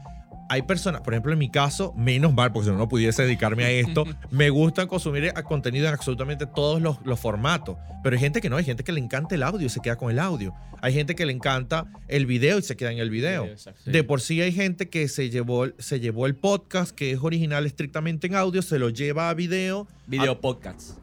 [0.53, 3.63] Hay personas, por ejemplo, en mi caso, menos mal, porque si no, no pudiese dedicarme
[3.63, 7.77] a esto, me gusta consumir eh, contenido en absolutamente todos los, los formatos.
[8.03, 9.95] Pero hay gente que no, hay gente que le encanta el audio y se queda
[9.95, 10.53] con el audio.
[10.83, 13.45] Hay gente que le encanta el video y se queda en el video.
[13.45, 13.89] Exacto.
[13.89, 17.65] De por sí hay gente que se llevó, se llevó el podcast, que es original
[17.65, 19.87] estrictamente en audio, se lo lleva a video.
[20.09, 20.97] Video podcasts.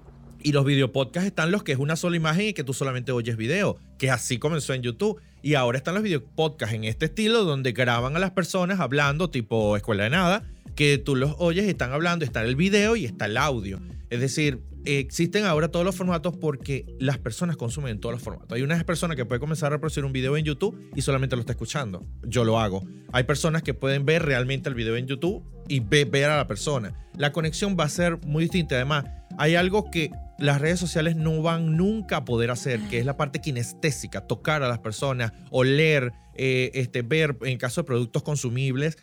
[0.44, 3.38] Y los videopodcasts están los que es una sola imagen y que tú solamente oyes
[3.38, 5.20] video, que así comenzó en YouTube.
[5.42, 9.78] Y ahora están los videopodcasts en este estilo donde graban a las personas hablando tipo
[9.78, 10.44] escuela de nada,
[10.76, 13.80] que tú los oyes y están hablando, está el video y está el audio.
[14.10, 18.54] Es decir, existen ahora todos los formatos porque las personas consumen todos los formatos.
[18.56, 21.42] Hay una persona que puede comenzar a reproducir un video en YouTube y solamente lo
[21.42, 22.06] está escuchando.
[22.24, 22.84] Yo lo hago.
[23.12, 26.48] Hay personas que pueden ver realmente el video en YouTube y ve- ver a la
[26.48, 26.94] persona.
[27.18, 28.76] La conexión va a ser muy distinta.
[28.76, 29.06] Además,
[29.38, 33.18] hay algo que las redes sociales no van nunca a poder hacer, que es la
[33.18, 38.98] parte kinestésica, tocar a las personas, oler, eh, este, ver, en caso de productos consumibles,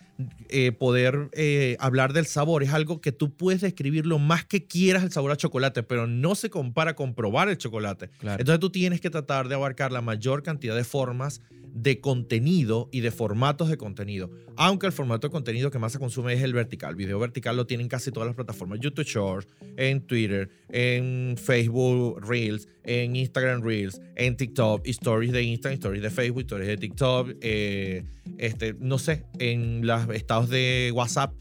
[0.49, 2.62] eh, poder eh, hablar del sabor.
[2.62, 6.07] Es algo que tú puedes describir lo más que quieras el sabor a chocolate, pero
[6.07, 8.11] no se compara con probar el chocolate.
[8.18, 8.40] Claro.
[8.40, 11.40] Entonces tú tienes que tratar de abarcar la mayor cantidad de formas
[11.75, 14.31] de contenido y de formatos de contenido.
[14.57, 16.95] Aunque el formato de contenido que más se consume es el vertical.
[16.95, 18.79] Video vertical lo tienen casi todas las plataformas.
[18.81, 25.75] YouTube Shorts, en Twitter, en Facebook Reels, en Instagram Reels, en TikTok, stories de Instagram,
[25.75, 28.05] stories de Facebook, stories de TikTok, eh,
[28.39, 31.35] este, no sé, en los estados de WhatsApp.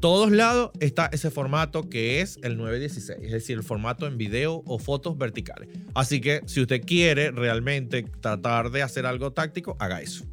[0.00, 4.62] Todos lados está ese formato que es el 916, es decir, el formato en video
[4.66, 5.68] o fotos verticales.
[5.94, 10.24] Así que si usted quiere realmente tratar de hacer algo táctico, haga eso.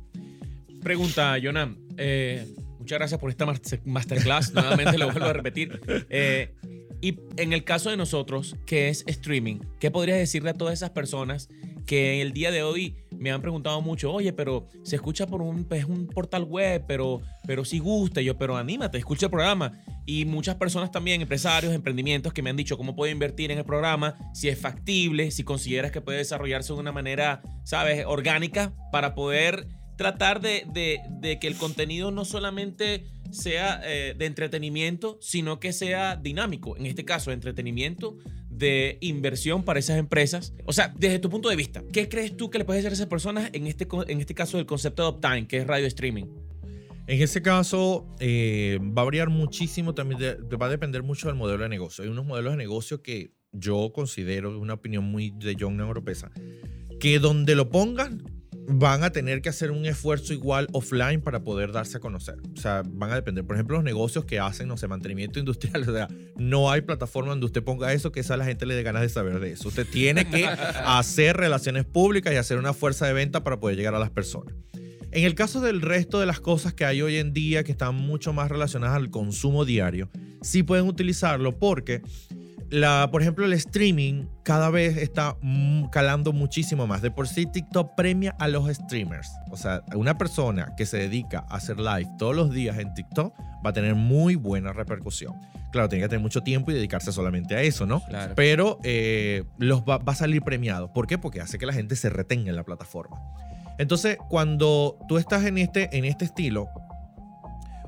[0.82, 1.76] Pregunta, Jonam.
[1.98, 2.48] eh,
[2.80, 4.54] muchas gracias por esta mas- masterclass.
[4.54, 5.82] Nuevamente lo vuelvo a repetir.
[6.10, 6.54] Eh,
[7.02, 10.92] y en el caso de nosotros, que es streaming, ¿qué podrías decirle a todas esas
[10.92, 11.50] personas
[11.88, 15.64] que el día de hoy me han preguntado mucho, oye, pero se escucha por un,
[15.64, 18.22] pues, un portal web, pero, pero sí gusta?
[18.22, 19.72] Y yo, pero anímate, escucha el programa.
[20.06, 23.66] Y muchas personas también, empresarios, emprendimientos, que me han dicho cómo puedo invertir en el
[23.66, 29.16] programa, si es factible, si consideras que puede desarrollarse de una manera, ¿sabes?, orgánica para
[29.16, 35.74] poder tratar de, de- que el contenido no solamente sea eh, de entretenimiento, sino que
[35.74, 36.78] sea dinámico.
[36.78, 38.18] En este caso, entretenimiento,
[38.58, 40.54] de inversión para esas empresas.
[40.66, 42.96] O sea, desde tu punto de vista, ¿qué crees tú que le puedes decir a
[42.96, 46.26] esas personas en este, en este caso del concepto de Uptime, que es radio streaming?
[47.08, 51.38] En ese caso, eh, va a variar muchísimo también, de- va a depender mucho del
[51.38, 52.04] modelo de negocio.
[52.04, 56.32] Hay unos modelos de negocio que yo considero una opinión muy de John Neuropesa,
[57.00, 58.24] que donde lo pongan
[58.70, 62.36] van a tener que hacer un esfuerzo igual offline para poder darse a conocer.
[62.54, 63.46] O sea, van a depender.
[63.46, 65.68] Por ejemplo, los negocios que hacen, no sé, mantenimiento industrial.
[65.88, 68.76] O sea, no hay plataforma donde usted ponga eso que esa a la gente le
[68.76, 69.70] dé ganas de saber de eso.
[69.70, 70.46] Usted tiene que
[70.86, 74.54] hacer relaciones públicas y hacer una fuerza de venta para poder llegar a las personas.
[75.12, 77.96] En el caso del resto de las cosas que hay hoy en día que están
[77.96, 80.10] mucho más relacionadas al consumo diario,
[80.42, 82.02] sí pueden utilizarlo porque
[82.70, 85.38] la, por ejemplo, el streaming cada vez está
[85.92, 87.02] calando muchísimo más.
[87.02, 89.30] De por sí, TikTok premia a los streamers.
[89.52, 93.34] O sea, una persona que se dedica a hacer live todos los días en TikTok
[93.66, 95.34] va a tener muy buena repercusión.
[95.72, 98.04] Claro, tiene que tener mucho tiempo y dedicarse solamente a eso, ¿no?
[98.06, 98.34] Claro.
[98.36, 100.94] Pero eh, los va, va a salir premiado.
[100.94, 101.18] ¿Por qué?
[101.18, 103.18] Porque hace que la gente se retenga en la plataforma.
[103.78, 106.70] Entonces, cuando tú estás en este, en este estilo,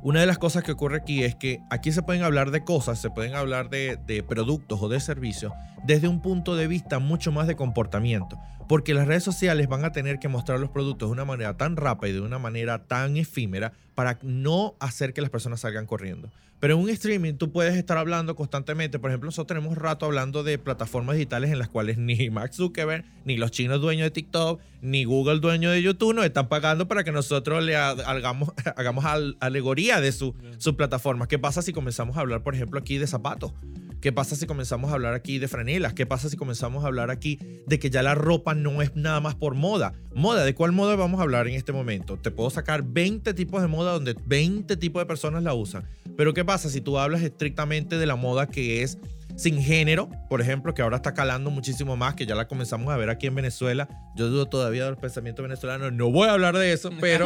[0.01, 2.99] una de las cosas que ocurre aquí es que aquí se pueden hablar de cosas,
[2.99, 5.51] se pueden hablar de, productos o de servicios
[5.83, 9.91] desde un punto de vista mucho más de comportamiento, porque las redes sociales van a
[9.91, 13.17] tener que mostrar los productos de una manera tan rápida y de una manera tan
[13.17, 16.29] efímera para no hacer que las personas salgan corriendo.
[16.59, 18.99] Pero en un streaming tú puedes estar hablando constantemente.
[18.99, 23.05] Por ejemplo, nosotros tenemos rato hablando de plataformas digitales en las cuales ni Mark Zuckerberg,
[23.25, 27.03] ni los chinos dueños de TikTok, ni Google dueño de YouTube nos están pagando para
[27.03, 29.05] que nosotros le hagamos, hagamos
[29.39, 31.27] alegoría de su, su plataforma.
[31.27, 33.53] ¿Qué pasa si comenzamos a hablar, por ejemplo, aquí de zapatos?
[34.01, 35.93] ¿Qué pasa si comenzamos a hablar aquí de franelas?
[35.93, 39.19] ¿Qué pasa si comenzamos a hablar aquí de que ya la ropa no es nada
[39.19, 39.91] más por moda?
[40.15, 42.15] Moda, ¿de cuál moda vamos a hablar en este momento?
[42.15, 45.83] Te puedo sacar 20 tipos de moda donde 20 tipos de personas la usan.
[46.15, 48.97] Pero ¿qué pasa si tú hablas estrictamente de la moda que es
[49.39, 52.97] sin género, por ejemplo, que ahora está calando muchísimo más, que ya la comenzamos a
[52.97, 53.87] ver aquí en Venezuela.
[54.17, 57.25] Yo dudo todavía de los pensamientos venezolanos, no voy a hablar de eso, pero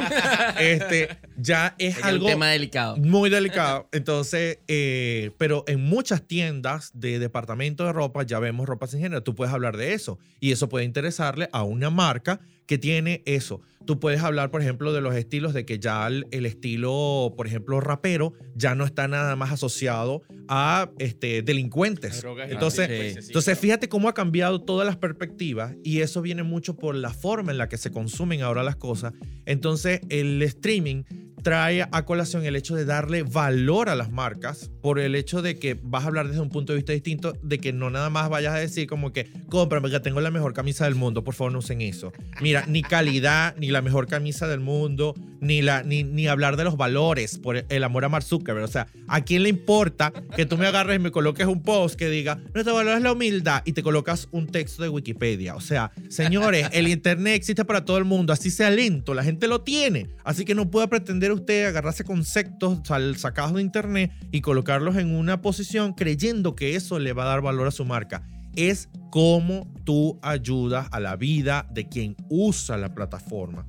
[0.60, 2.98] este, ya es, Es algo un tema delicado.
[2.98, 3.90] muy delicado.
[3.92, 9.24] Entonces, eh, pero en muchas tiendas de departamento de ropa ya vemos ropa sin género.
[9.24, 13.62] Tú puedes hablar de eso y eso puede interesarle a una marca que tiene eso.
[13.86, 17.48] Tú puedes hablar, por ejemplo, de los estilos, de que ya el, el estilo, por
[17.48, 22.24] ejemplo, rapero, ya no está nada más asociado a este, delincuentes.
[22.48, 23.28] Entonces, sí.
[23.28, 27.52] entonces, fíjate cómo ha cambiado todas las perspectivas y eso viene mucho por la forma
[27.52, 29.14] en la que se consumen ahora las cosas.
[29.46, 31.04] Entonces, el streaming
[31.44, 35.60] trae a colación el hecho de darle valor a las marcas por el hecho de
[35.60, 38.30] que vas a hablar desde un punto de vista distinto, de que no nada más
[38.30, 41.52] vayas a decir como que cómprame que tengo la mejor camisa del mundo, por favor
[41.52, 42.14] no usen eso.
[42.42, 46.64] Mira, ni calidad, ni la mejor camisa del mundo, ni, la, ni, ni hablar de
[46.64, 48.64] los valores por el amor a Mark Zuckerberg.
[48.64, 51.96] O sea, ¿a quién le importa que tú me agarres y me coloques un post
[51.96, 55.56] que diga, nuestro valor es la humildad y te colocas un texto de Wikipedia?
[55.56, 59.48] O sea, señores, el Internet existe para todo el mundo, así sea lento, la gente
[59.48, 60.10] lo tiene.
[60.24, 62.80] Así que no puede pretender usted agarrarse conceptos
[63.18, 67.42] sacados de Internet y colocarlos en una posición creyendo que eso le va a dar
[67.42, 68.24] valor a su marca.
[68.56, 73.66] Es cómo tú ayudas a la vida de quien usa la plataforma.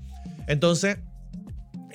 [0.47, 0.99] Entonces,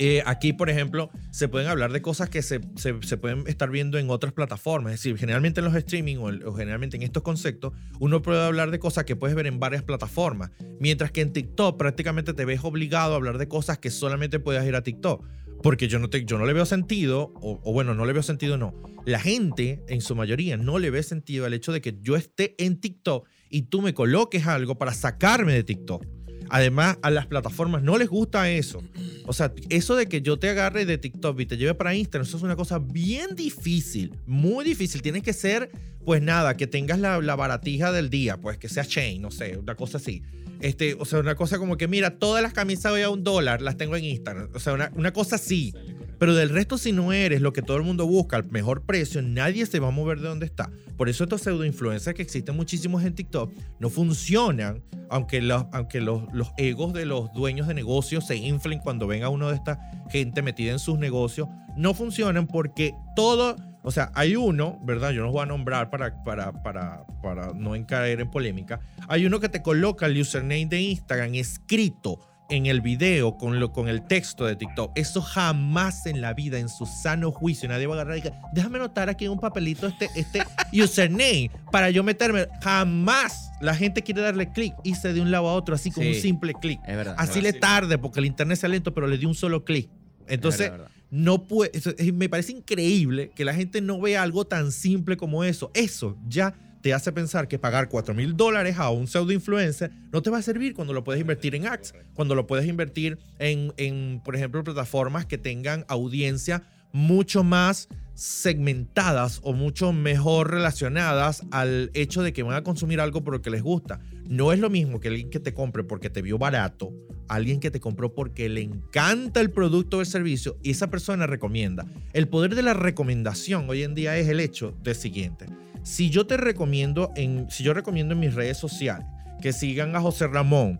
[0.02, 3.70] eh, aquí, por ejemplo, se pueden hablar de cosas que se, se- se pueden estar
[3.70, 4.94] viendo en otras plataformas.
[4.94, 8.72] Es decir, generalmente en los streaming o, o generalmente en estos conceptos, uno puede hablar
[8.72, 10.52] de cosas que puedes ver en varias plataformas.
[10.80, 14.66] Mientras que en TikTok prácticamente te ves obligado a hablar de cosas que solamente puedes
[14.66, 15.26] ir a TikTok.
[15.62, 18.58] Porque yo no, te, yo no le veo sentido, o, bueno, no le veo sentido,
[18.58, 18.74] no.
[19.06, 22.56] La gente, en su mayoría, no le ve sentido al hecho de que yo esté
[22.64, 26.06] en TikTok y tú me coloques algo para sacarme de TikTok.
[26.50, 28.82] Además, a las plataformas no les gusta eso.
[29.26, 32.28] O sea, eso de que yo te agarre de TikTok y te lleve para Instagram,
[32.28, 35.02] eso es una cosa bien difícil, muy difícil.
[35.02, 35.70] Tienes que ser,
[36.06, 39.58] pues nada, que tengas la, la baratija del día, pues que sea chain, no sé,
[39.58, 40.24] una cosa así.
[40.62, 43.62] Este, o sea, una cosa como que, mira, todas las camisas hoy a un dólar
[43.62, 44.50] las tengo en Instagram.
[44.54, 45.74] O sea, una, una cosa así.
[46.20, 49.22] Pero del resto, si no eres lo que todo el mundo busca, al mejor precio,
[49.22, 50.70] nadie se va a mover de donde está.
[50.98, 56.02] Por eso estos pseudo influencers que existen muchísimos en TikTok no funcionan, aunque, los, aunque
[56.02, 59.80] los, los egos de los dueños de negocios se inflen cuando venga uno de esta
[60.12, 65.12] gente metida en sus negocios, no funcionan porque todo, o sea, hay uno, ¿verdad?
[65.12, 68.80] Yo no los voy a nombrar para, para, para, para no caer en polémica.
[69.08, 72.20] Hay uno que te coloca el username de Instagram escrito
[72.52, 74.92] en el video con, lo, con el texto de TikTok.
[74.96, 78.42] Eso jamás en la vida, en su sano juicio, nadie va a agarrar y diga,
[78.54, 80.42] déjame anotar aquí en un papelito este, este
[80.74, 82.48] username para yo meterme.
[82.64, 86.10] Jamás la gente quiere darle clic, irse de un lado a otro así con Sí.
[86.10, 86.80] un simple clic.
[86.88, 87.08] Es.
[87.18, 89.90] Así es le tarde porque el internet sea lento, pero le di un solo clic.
[90.28, 90.99] Entonces, Es verdad, es verdad.
[91.12, 91.72] No puede,
[92.14, 95.72] me parece increíble que la gente no vea algo tan simple como eso.
[95.74, 100.22] Eso ya te hace pensar que pagar 4 mil dólares a un pseudo influencer no
[100.22, 103.74] te va a servir cuando lo puedes invertir en ads, cuando lo puedes invertir en,
[103.78, 111.92] en, por ejemplo, plataformas que tengan audiencia mucho más segmentadas o mucho mejor relacionadas al
[111.94, 114.00] hecho de que van a consumir algo por lo que les gusta.
[114.30, 116.94] No es lo mismo que alguien que te compre porque te vio barato,
[117.28, 121.26] alguien que te compró porque le encanta el producto o el servicio y esa persona
[121.26, 121.88] recomienda.
[122.14, 125.48] El poder de la recomendación hoy en día es el hecho de siguiente.
[125.82, 129.08] Si yo te recomiendo en si yo recomiendo en mis redes sociales
[129.42, 130.80] que sigan a José Ramón,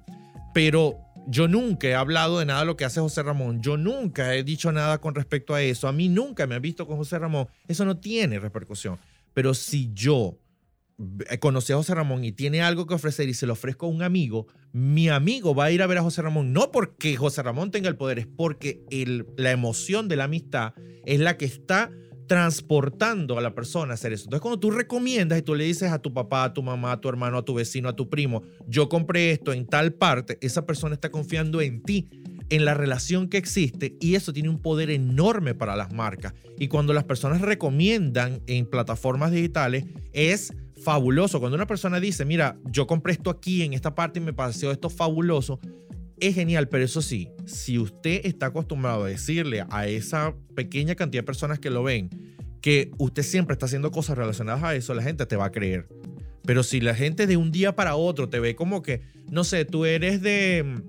[0.54, 3.64] pero yo nunca he hablado de nada de lo que hace José Ramón.
[3.64, 5.88] Yo nunca he dicho nada con respecto a eso.
[5.88, 7.48] A mí nunca me han visto con José Ramón.
[7.68, 9.00] Eso no tiene repercusión.
[9.34, 10.39] Pero si yo
[11.40, 14.02] conocí a José Ramón y tiene algo que ofrecer y se lo ofrezco a un
[14.02, 17.72] amigo, mi amigo va a ir a ver a José Ramón no porque José Ramón
[17.72, 20.74] tenga el poder, es porque el, la emoción de la amistad
[21.06, 21.92] es la que está
[22.28, 24.26] transportando a la persona a hacer eso.
[24.26, 27.02] Entonces, cuando tú recomiendas y tú le dices a tu papá, a tu mamá, a
[27.02, 30.68] tu hermano, a tu vecino, a tu primo, yo compré esto en tal parte, esa
[30.68, 32.08] persona está confiando en ti,
[32.50, 36.34] en la relación que existe y eso tiene un poder enorme para las marcas.
[36.60, 41.40] Y cuando las personas recomiendan en plataformas digitales, es fabuloso.
[41.40, 44.72] Cuando una persona dice, mira, yo compré esto aquí en esta parte y me pareció
[44.72, 45.60] esto fabuloso,
[46.20, 51.24] es genial, pero eso sí, si usted está acostumbrado a decirle a esa pequeña cantidad
[51.24, 52.10] de personas que lo ven
[52.62, 55.88] que usted siempre está haciendo cosas relacionadas a eso, la gente te va a creer.
[56.46, 59.66] Pero si la gente de un día para otro te ve como que, no sé,
[59.66, 60.82] tú eres de...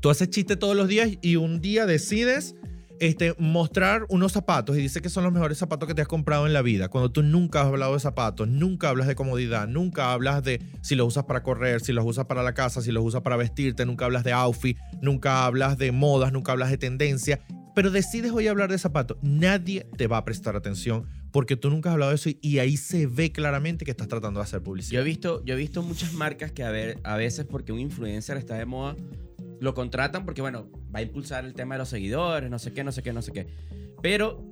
[0.00, 2.54] Tú haces chiste todos los días y un día decides
[3.00, 6.46] este, mostrar unos zapatos y dice que son los mejores zapatos que te has comprado
[6.46, 10.12] en la vida, cuando tú nunca has hablado de zapatos, nunca hablas de comodidad, nunca
[10.12, 13.04] hablas de si los usas para correr, si los usas para la casa, si los
[13.04, 17.40] usas para vestirte, nunca hablas de outfit, nunca hablas de modas, nunca hablas de tendencia,
[17.74, 21.88] pero decides hoy hablar de zapatos, nadie te va a prestar atención porque tú nunca
[21.88, 24.98] has hablado de eso y, ahí se ve claramente que estás tratando de hacer publicidad.
[24.98, 28.54] Yo he visto, yo he visto muchas marcas que a, veces porque un influencer está
[28.54, 28.94] de moda,
[29.64, 32.84] lo contratan porque, bueno, va a impulsar el tema de los seguidores, no sé qué,
[32.84, 33.46] no sé qué, no sé qué.
[34.02, 34.44] Pero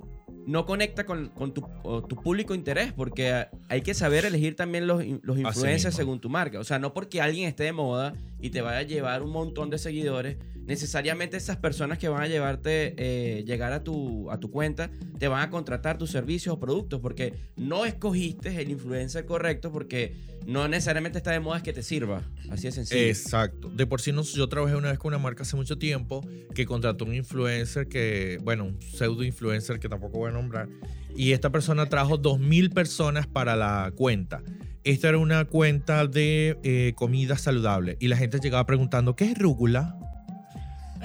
[0.45, 1.61] no conecta con, con tu,
[2.09, 6.59] tu, público interés, porque hay que saber elegir también los, los influencers según tu marca.
[6.59, 9.69] O sea, no porque alguien esté de moda y te vaya a llevar un montón
[9.69, 14.51] de seguidores, necesariamente esas personas que van a llevarte, eh, llegar a tu, a tu
[14.51, 19.71] cuenta, te van a contratar tus servicios o productos, porque no escogiste el influencer correcto,
[19.71, 22.23] porque no necesariamente está de moda que te sirva.
[22.49, 23.01] Así de sencillo.
[23.01, 23.69] Exacto.
[23.69, 26.65] De por sí, no, yo trabajé una vez con una marca hace mucho tiempo que
[26.65, 30.69] contrató un influencer que, bueno, un pseudo influencer que tampoco voy a nombrar,
[31.15, 34.41] y esta persona trajo 2.000 personas para la cuenta.
[34.83, 39.37] Esta era una cuenta de eh, comida saludable y la gente llegaba preguntando, ¿qué es
[39.37, 39.97] rúgula?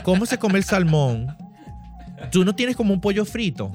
[0.03, 1.37] ¿Cómo se come el salmón?
[2.31, 3.73] Tú no tienes como un pollo frito.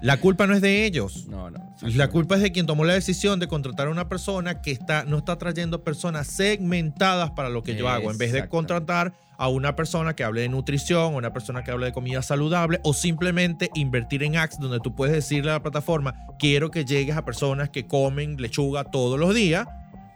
[0.00, 1.26] La culpa no es de ellos.
[1.28, 1.58] No, no.
[1.82, 5.04] La culpa es de quien tomó la decisión de contratar a una persona que está,
[5.04, 8.10] no está trayendo personas segmentadas para lo que yo hago.
[8.10, 11.72] En vez de contratar a una persona que hable de nutrición, o una persona que
[11.72, 15.62] hable de comida saludable, o simplemente invertir en ads donde tú puedes decirle a la
[15.62, 19.66] plataforma, quiero que llegues a personas que comen lechuga todos los días.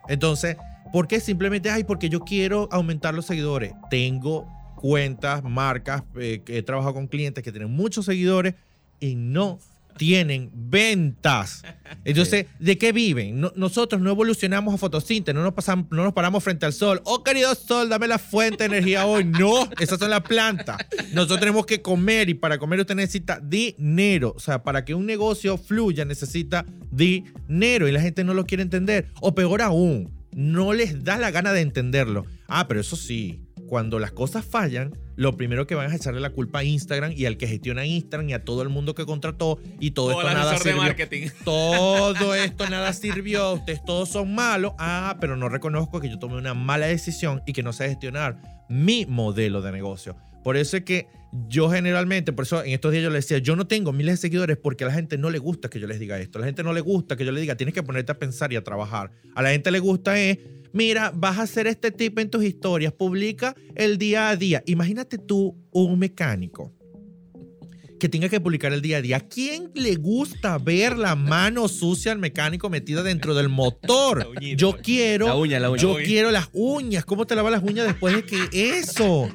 [0.09, 0.57] Entonces,
[0.93, 1.21] ¿Por qué?
[1.21, 3.73] Simplemente, ay, porque yo quiero aumentar los seguidores.
[3.91, 4.47] Tengo
[4.77, 8.55] cuentas, marcas, eh, que he trabajado con clientes que tienen muchos seguidores
[9.01, 9.59] y no
[9.99, 11.63] tienen ventas.
[12.05, 13.41] Entonces, ¿de qué viven?
[13.57, 17.03] nosotros no evolucionamos a fotosíntesis, no nos, pasamos, no nos paramos frente al sol.
[17.05, 19.25] Oh, querido sol, dame la fuente de energía hoy.
[19.25, 20.79] No, esas son las plantas.
[21.13, 24.33] Nosotros tenemos que comer y para comer usted necesita dinero.
[24.37, 28.63] O sea, para que un negocio fluya necesita dinero y la gente no lo quiere
[28.63, 29.09] entender.
[29.21, 32.27] O peor aún, no les da la gana de entenderlo.
[32.47, 36.31] Ah, pero eso sí, cuando las cosas fallan, lo primero que van a echarle la
[36.31, 39.59] culpa a Instagram y al que gestiona Instagram y a todo el mundo que contrató
[39.81, 40.83] y todo esto nada sirvió.
[40.83, 41.29] marketing.
[41.45, 44.73] Todo esto nada sirvió, ustedes todos son malos.
[44.79, 48.65] Ah, pero no reconozco que yo tomé una mala decisión y que no sé gestionar
[48.69, 50.17] mi modelo de negocio.
[50.45, 51.09] Por eso es que
[51.49, 54.17] yo generalmente, por eso en estos días yo le decía, yo no tengo miles de
[54.17, 56.39] seguidores porque a la gente no le gusta que yo les diga esto.
[56.39, 58.53] A la gente no le gusta que yo le diga, tienes que ponerte a pensar
[58.53, 59.11] y a trabajar.
[59.35, 60.39] A la gente le gusta es,
[60.73, 64.63] mira, vas a hacer este tipo en tus historias, publica el día a día.
[64.67, 66.73] Imagínate tú un mecánico
[67.99, 69.17] que tenga que publicar el día a día.
[69.19, 74.29] ¿A quién le gusta ver la mano sucia al mecánico metida dentro del motor?
[74.57, 75.83] yo quiero, la uña, la uña.
[75.83, 77.05] yo quiero las uñas.
[77.05, 79.29] ¿Cómo te lavas las uñas después de que eso?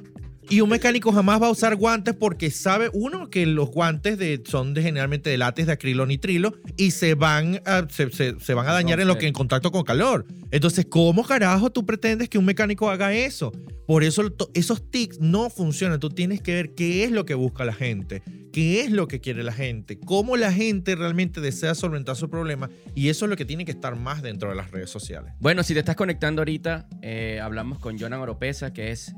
[0.50, 4.42] Y un mecánico jamás va a usar guantes porque sabe, uno, que los guantes de,
[4.46, 8.74] son de, generalmente de látex de acrilo nitrilo y se van a, se, van a
[8.74, 10.26] dañar en lo que en contacto con calor.
[10.52, 13.52] Entonces, ¿cómo carajo tú pretendes que un mecánico haga eso?
[13.88, 16.00] Por eso esos tics no funcionan.
[16.00, 19.20] Tú tienes que ver qué es lo que busca la gente, qué es lo que
[19.20, 23.36] quiere la gente, cómo la gente realmente desea solventar su problema y eso es lo
[23.36, 25.34] que tiene que estar más dentro de las redes sociales.
[25.40, 29.14] Bueno, si te estás conectando ahorita, eh, hablamos con Jonan Oropesa, que es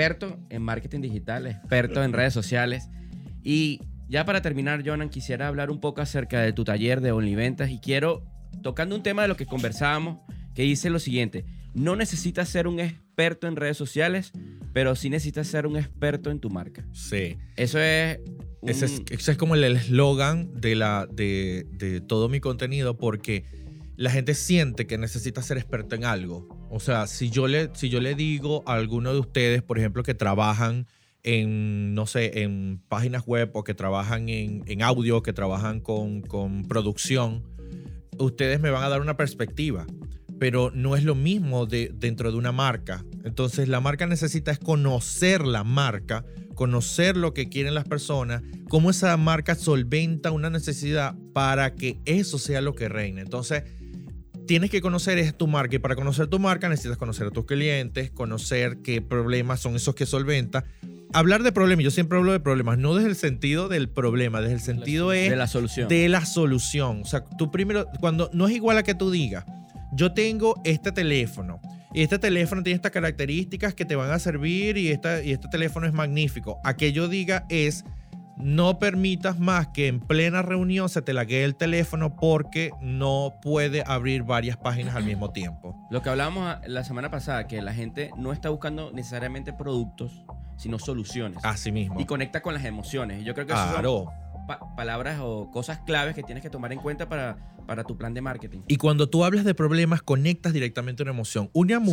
[0.00, 2.90] experto en marketing digital, experto en redes sociales.
[3.42, 7.70] Y ya para terminar, Jonan, quisiera hablar un poco acerca de tu taller de OnlyVentas
[7.70, 8.22] y quiero,
[8.62, 10.18] tocando un tema de lo que conversábamos,
[10.54, 14.32] que dice lo siguiente, no necesitas ser un experto en redes sociales,
[14.74, 16.84] pero sí necesitas ser un experto en tu marca.
[16.92, 17.38] Sí.
[17.56, 18.18] Eso es...
[18.60, 22.98] un- Ese es, ese es como el eslogan de, la, de, de todo mi contenido
[22.98, 23.44] porque
[23.96, 26.48] la gente siente que necesita ser experto en algo.
[26.70, 30.02] O sea, si yo le, si yo le digo a alguno de ustedes, por ejemplo,
[30.02, 30.86] que trabajan
[31.22, 36.22] en, no sé, en páginas web o que trabajan en, en audio, que trabajan con,
[36.22, 37.42] con producción,
[38.18, 39.86] ustedes me van a dar una perspectiva,
[40.38, 43.04] pero no es lo mismo de, dentro de una marca.
[43.24, 48.90] Entonces la marca necesita es conocer la marca, conocer lo que quieren las personas, cómo
[48.90, 53.20] esa marca solventa una necesidad para que eso sea lo que reine.
[53.20, 53.64] Entonces
[54.46, 57.44] tienes que conocer es tu marca y para conocer tu marca necesitas conocer a tus
[57.44, 60.64] clientes, conocer qué problemas son esos que solventa.
[61.12, 64.54] Hablar de problemas, yo siempre hablo de problemas, no desde el sentido del problema, desde
[64.54, 65.88] el sentido es de la solución.
[65.88, 67.02] de la solución.
[67.02, 69.44] O sea, tú primero, cuando no es igual a que tú digas,
[69.92, 71.60] yo tengo este teléfono
[71.94, 75.48] y este teléfono tiene estas características que te van a servir y, esta, y este
[75.48, 76.58] teléfono es magnífico.
[76.62, 77.84] A que yo diga es,
[78.36, 83.82] no permitas más que en plena reunión se te laguee el teléfono porque no puede
[83.86, 85.74] abrir varias páginas al mismo tiempo.
[85.90, 90.24] Lo que hablábamos la semana pasada, que la gente no está buscando necesariamente productos,
[90.58, 91.38] sino soluciones.
[91.44, 92.00] Así mismo.
[92.00, 93.24] Y conecta con las emociones.
[93.24, 94.06] Yo creo que son Claro.
[94.46, 98.14] pa- palabras o cosas claves que tienes que tomar en cuenta para, para tu plan
[98.14, 98.60] de marketing.
[98.68, 101.50] Y cuando tú hablas de problemas, conectas directamente una emoción.
[101.52, 101.84] Una Sí.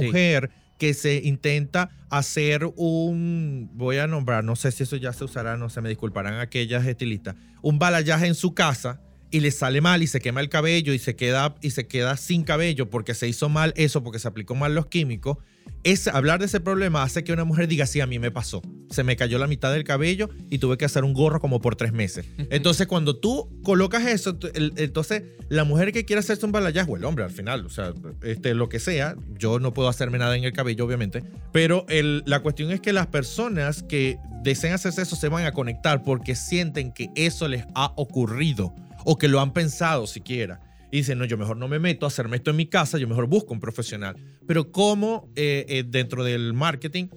[0.78, 5.58] Que se intenta hacer un, voy a nombrar, no sé si eso ya se usará,
[5.58, 9.02] no sé, me disculparán aquellas estilistas, un balayaje en su casa
[9.34, 12.16] y le sale mal y se quema el cabello y se queda y se queda
[12.18, 15.38] sin cabello porque se hizo mal eso, porque se aplicó mal los químicos.
[15.84, 18.62] Es, hablar de ese problema hace que una mujer diga, sí, a mí me pasó.
[18.90, 21.76] Se me cayó la mitad del cabello y tuve que hacer un gorro como por
[21.76, 22.26] tres meses.
[22.52, 26.96] Entonces, cuando tú colocas eso, el- entonces la mujer que quiere hacerse un balayage, o
[26.96, 30.36] el hombre al final, o sea, este, lo que sea, yo no puedo hacerme nada
[30.38, 35.02] en el cabello, obviamente, pero el- la cuestión es que las personas que desean hacerse
[35.02, 38.76] eso se van a conectar porque sienten que eso les ha ocurrido
[39.06, 40.62] o que lo han pensado siquiera.
[40.92, 43.08] Y dicen, no, yo mejor no me meto a hacerme esto en mi casa, yo
[43.08, 44.16] mejor busco un profesional.
[44.46, 47.08] Pero como dentro del marketing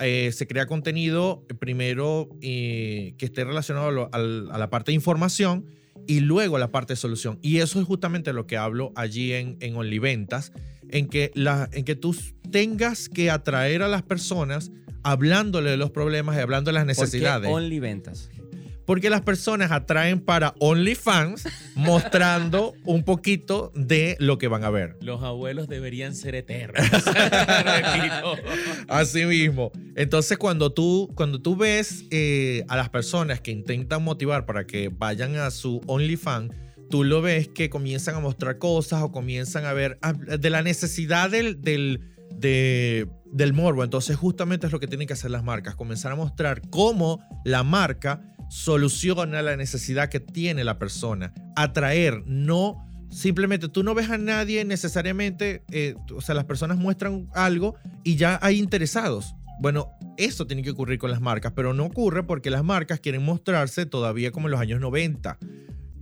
[0.00, 4.92] eh, se crea contenido, eh, primero eh, que esté relacionado a, lo- a la parte
[4.92, 5.66] de información
[6.06, 7.38] y luego a la parte de solución.
[7.42, 10.52] Y eso es justamente lo que hablo allí en, en OnlyVentas,
[10.88, 12.16] en que, la, en que tú
[12.50, 14.70] tengas que atraer a las personas
[15.02, 17.50] hablándole de los problemas y hablando de las ¿Por qué necesidades.
[17.52, 18.30] Only ventas.
[18.88, 24.96] Porque las personas atraen para OnlyFans mostrando un poquito de lo que van a ver.
[25.02, 26.82] Los abuelos deberían ser eternos.
[28.88, 29.70] Así mismo.
[29.94, 34.88] Entonces, cuando tú, cuando tú ves eh, a las personas que intentan motivar para que
[34.88, 36.50] vayan a su OnlyFans,
[36.90, 40.62] tú lo ves que comienzan a mostrar cosas o comienzan a ver ah, de la
[40.62, 42.00] necesidad del, del,
[42.34, 43.84] de- del morbo.
[43.84, 47.62] Entonces, justamente es lo que tienen que hacer las marcas, comenzar a mostrar cómo la
[47.62, 51.32] marca soluciona la necesidad que tiene la persona.
[51.56, 57.28] Atraer, no simplemente tú no ves a nadie necesariamente, eh, o sea, las personas muestran
[57.34, 57.74] algo
[58.04, 59.34] y ya hay interesados.
[59.60, 63.24] Bueno, eso tiene que ocurrir con las marcas, pero no ocurre porque las marcas quieren
[63.24, 65.38] mostrarse todavía como en los años 90,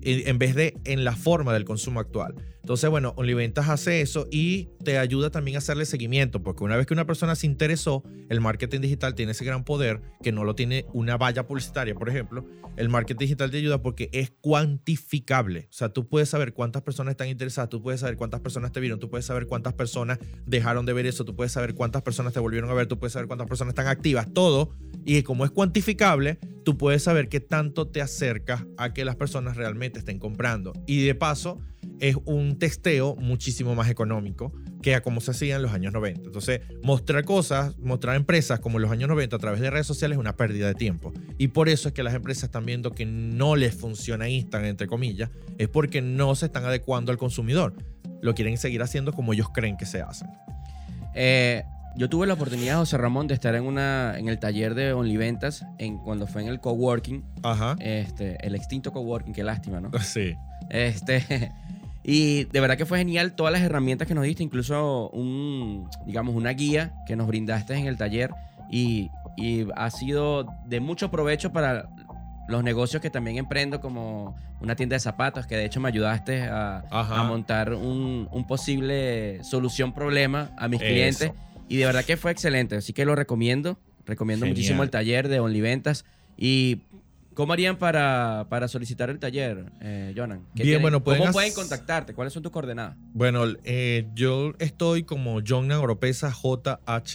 [0.02, 2.34] en en vez de en la forma del consumo actual.
[2.66, 6.84] Entonces, bueno, OnlyVentas hace eso y te ayuda también a hacerle seguimiento, porque una vez
[6.84, 10.56] que una persona se interesó, el marketing digital tiene ese gran poder que no lo
[10.56, 12.44] tiene una valla publicitaria, por ejemplo.
[12.76, 15.68] El marketing digital te ayuda porque es cuantificable.
[15.70, 18.80] O sea, tú puedes saber cuántas personas están interesadas, tú puedes saber cuántas personas te
[18.80, 22.32] vieron, tú puedes saber cuántas personas dejaron de ver eso, tú puedes saber cuántas personas
[22.32, 24.72] te volvieron a ver, tú puedes saber cuántas personas están activas, todo.
[25.04, 29.56] Y como es cuantificable, tú puedes saber qué tanto te acercas a que las personas
[29.56, 30.72] realmente estén comprando.
[30.84, 31.60] Y de paso,
[32.00, 36.22] es un testeo muchísimo más económico que a como se hacía en los años 90.
[36.26, 40.16] Entonces, mostrar cosas, mostrar empresas como en los años 90 a través de redes sociales
[40.16, 41.12] es una pérdida de tiempo.
[41.38, 44.86] Y por eso es que las empresas están viendo que no les funciona Instagram, entre
[44.86, 47.74] comillas, es porque no se están adecuando al consumidor.
[48.22, 50.28] Lo quieren seguir haciendo como ellos creen que se hacen.
[51.14, 51.64] Eh,
[51.96, 55.64] yo tuve la oportunidad, José Ramón, de estar en, una, en el taller de OnlyVentas
[55.78, 57.74] en, cuando fue en el coworking, Ajá.
[57.80, 59.90] este, el extinto coworking, qué lástima, ¿no?
[60.00, 60.34] Sí.
[60.68, 61.52] Este,
[62.08, 66.36] y de verdad que fue genial todas las herramientas que nos diste, incluso un, digamos,
[66.36, 68.30] una guía que nos brindaste en el taller
[68.70, 71.88] y, y ha sido de mucho provecho para
[72.46, 76.42] los negocios que también emprendo, como una tienda de zapatos, que de hecho me ayudaste
[76.42, 80.88] a, montar un, un posible solución-problema a mis Eso.
[80.88, 81.32] clientes.
[81.68, 83.80] Y de verdad que fue excelente, así que lo recomiendo.
[84.04, 84.56] Recomiendo Genial.
[84.56, 86.04] muchísimo el taller de OnlyVentas.
[86.36, 86.82] Y
[87.36, 90.38] ¿Cómo harían para, para solicitar el taller, eh, Jonan?
[90.54, 92.14] ¿Qué Bien, tienen- bueno, pueden ¿Cómo pueden contactarte?
[92.14, 92.96] ¿Cuáles son tus coordenadas?
[93.12, 97.06] Bueno, eh, yo estoy como Jonan Oropesa, J-H-O-N-N-A-N,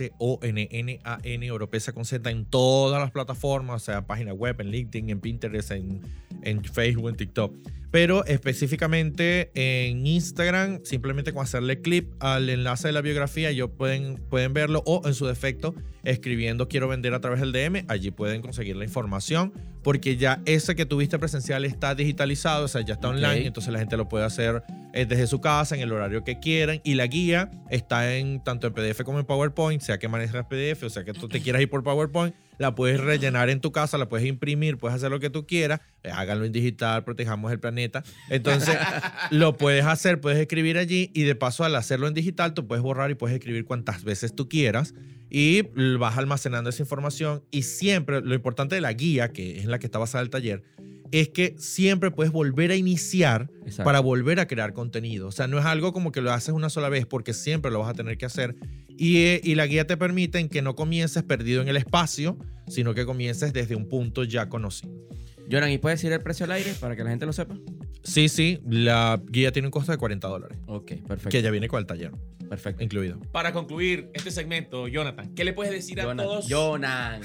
[1.52, 5.72] Oropesa con Z en todas las plataformas, o sea, página web, en LinkedIn, en Pinterest,
[5.72, 6.02] en,
[6.44, 7.56] en Facebook, en TikTok.
[7.92, 14.16] Pero específicamente en Instagram, simplemente con hacerle clip al enlace de la biografía, yo pueden,
[14.30, 18.42] pueden verlo o en su defecto escribiendo quiero vender a través del DM, allí pueden
[18.42, 23.10] conseguir la información porque ya ese que tuviste presencial está digitalizado, o sea, ya está
[23.10, 23.16] Ok.
[23.16, 24.64] online, entonces la gente lo puede hacer
[24.94, 28.68] eh, desde su casa, en el horario que quieran, y la guía está en tanto
[28.68, 31.62] en PDF como en PowerPoint, sea que manejes PDF, o sea que tú te quieras
[31.62, 35.20] ir por PowerPoint, la puedes rellenar en tu casa, la puedes imprimir, puedes hacer lo
[35.20, 38.04] que tú quieras, eh, háganlo en digital, protejamos el planeta.
[38.30, 38.78] Entonces,
[39.32, 42.84] lo puedes hacer, puedes escribir allí y de paso al hacerlo en digital, tú puedes
[42.84, 44.94] borrar y puedes escribir cuantas veces tú quieras
[45.28, 45.64] y
[45.98, 49.80] vas almacenando esa información y siempre lo importante de la guía, que es en la
[49.80, 50.62] que está basada el taller,
[51.12, 53.84] es que siempre puedes volver a iniciar Exacto.
[53.84, 55.28] para volver a crear contenido.
[55.28, 57.80] O sea, no es algo como que lo haces una sola vez porque siempre lo
[57.80, 58.56] vas a tener que hacer.
[58.98, 62.38] Y, eh, y la guía te permite en que no comiences perdido en el espacio,
[62.68, 64.94] sino que comiences desde un punto ya conocido.
[65.52, 67.56] Jonan, ¿y puedes decir el precio al aire para que la gente lo sepa?
[68.04, 71.30] Sí, sí, la guía tiene un costo de 40 dólares, Ok, perfecto.
[71.30, 72.12] que ya viene con el taller
[72.50, 72.84] Perfecto.
[72.84, 73.20] incluido.
[73.32, 76.48] Para concluir este segmento, Jonathan, ¿qué le puedes decir a todos?
[76.50, 77.22] Jonan.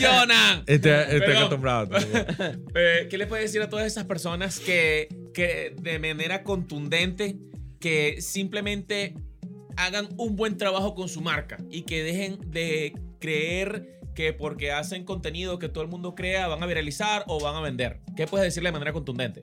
[0.00, 0.62] Jonan.
[0.66, 1.36] Este, estoy Perdón.
[1.36, 1.90] acostumbrado.
[2.74, 7.36] Eh, ¿Qué le puedes decir a todas esas personas que, que de manera contundente,
[7.80, 9.14] que simplemente
[9.76, 15.04] hagan un buen trabajo con su marca y que dejen de creer que porque hacen
[15.04, 18.00] contenido que todo el mundo crea van a viralizar o van a vender?
[18.16, 19.40] ¿Qué puedes decirle de manera contundente?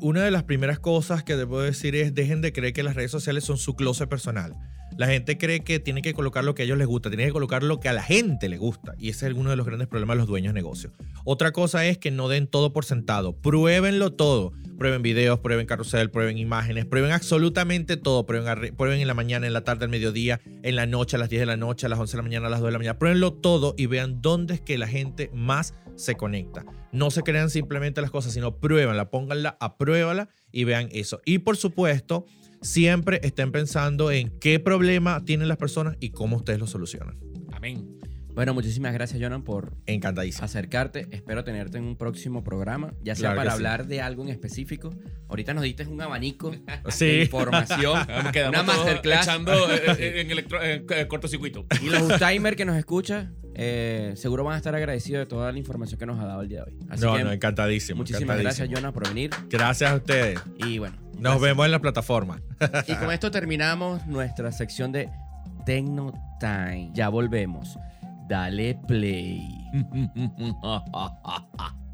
[0.00, 3.10] Una de las primeras cosas que debo decir es dejen de creer que las redes
[3.10, 4.54] sociales son su closet personal.
[4.98, 7.30] La gente cree que tiene que colocar lo que a ellos les gusta, tiene que
[7.30, 8.96] colocar lo que a la gente le gusta.
[8.98, 10.92] Y ese es uno de los grandes problemas de los dueños de negocios.
[11.24, 13.32] Otra cosa es que no den todo por sentado.
[13.36, 14.52] Pruébenlo todo.
[14.76, 18.26] Prueben videos, prueben carrusel, prueben imágenes, prueben absolutamente todo.
[18.26, 21.42] Prueben, en la mañana, en la tarde, al mediodía, en la noche, a las 10
[21.42, 22.98] de la noche, a las 11 de la mañana, a las 2 de la mañana.
[22.98, 26.64] Pruébenlo todo y vean dónde es que la gente más se conecta.
[26.90, 31.20] No se crean simplemente las cosas, sino pruébanla, pónganla, apruébala y vean eso.
[31.24, 32.26] Y por supuesto,
[32.62, 37.16] siempre estén pensando en qué problema tienen las personas y cómo ustedes lo solucionan.
[37.52, 37.94] Amén.
[38.34, 40.44] Bueno, muchísimas gracias, Jonan, por Encantadísimo.
[40.44, 41.08] acercarte.
[41.10, 43.54] Espero tenerte en un próximo programa, ya sea Claro para sí.
[43.56, 44.94] hablar de algo en específico.
[45.28, 46.52] Ahorita nos diste un abanico
[47.00, 47.98] de información,
[48.48, 49.26] una masterclass.
[49.26, 51.66] echando eh, eh, en, electro- en, eh, cortocircuito.
[51.82, 55.58] Y los timers que nos escuchan, eh, seguro van a estar agradecidos de toda la
[55.58, 56.78] información que nos ha dado el día de hoy.
[56.90, 57.96] Así no, que no, encantadísimo.
[57.96, 58.68] muchísimas gracias.
[58.72, 59.30] Jonan, por venir.
[59.50, 60.38] Gracias a ustedes.
[60.58, 62.40] Y bueno, Nos vemos en la plataforma.
[62.86, 65.10] Y con esto terminamos nuestra sección de
[65.64, 66.90] Tecno Time.
[66.94, 67.78] Ya volvemos.
[68.28, 69.42] Dale play.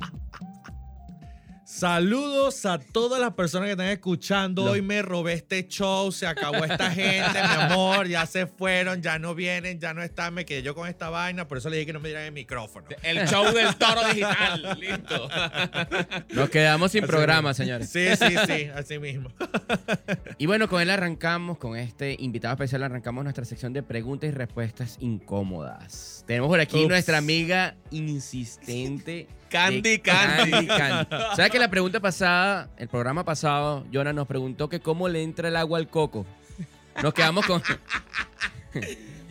[1.74, 4.62] Saludos a todas las personas que están escuchando.
[4.62, 9.18] Hoy me robé este show, se acabó esta gente, mi amor, ya se fueron, ya
[9.18, 11.86] no vienen, ya no están, me quedé yo con esta vaina, por eso le dije
[11.86, 12.86] que no me dieran el micrófono.
[13.02, 14.78] El show del toro digital.
[14.78, 15.28] Listo.
[16.28, 17.64] Nos quedamos sin Así programa, mismo.
[17.64, 17.90] señores.
[17.90, 19.30] Sí, sí, sí, así mismo.
[20.38, 24.32] Y bueno, con él arrancamos, con este invitado especial arrancamos nuestra sección de preguntas y
[24.32, 26.24] respuestas incómodas.
[26.26, 26.88] Tenemos por aquí Ups.
[26.88, 29.26] nuestra amiga insistente.
[29.58, 30.66] Candy, Candy.
[30.66, 31.16] Candy.
[31.36, 35.48] ¿Sabes que la pregunta pasada, el programa pasado, Jonah nos preguntó que cómo le entra
[35.48, 36.26] el agua al coco?
[37.02, 37.62] Nos quedamos con,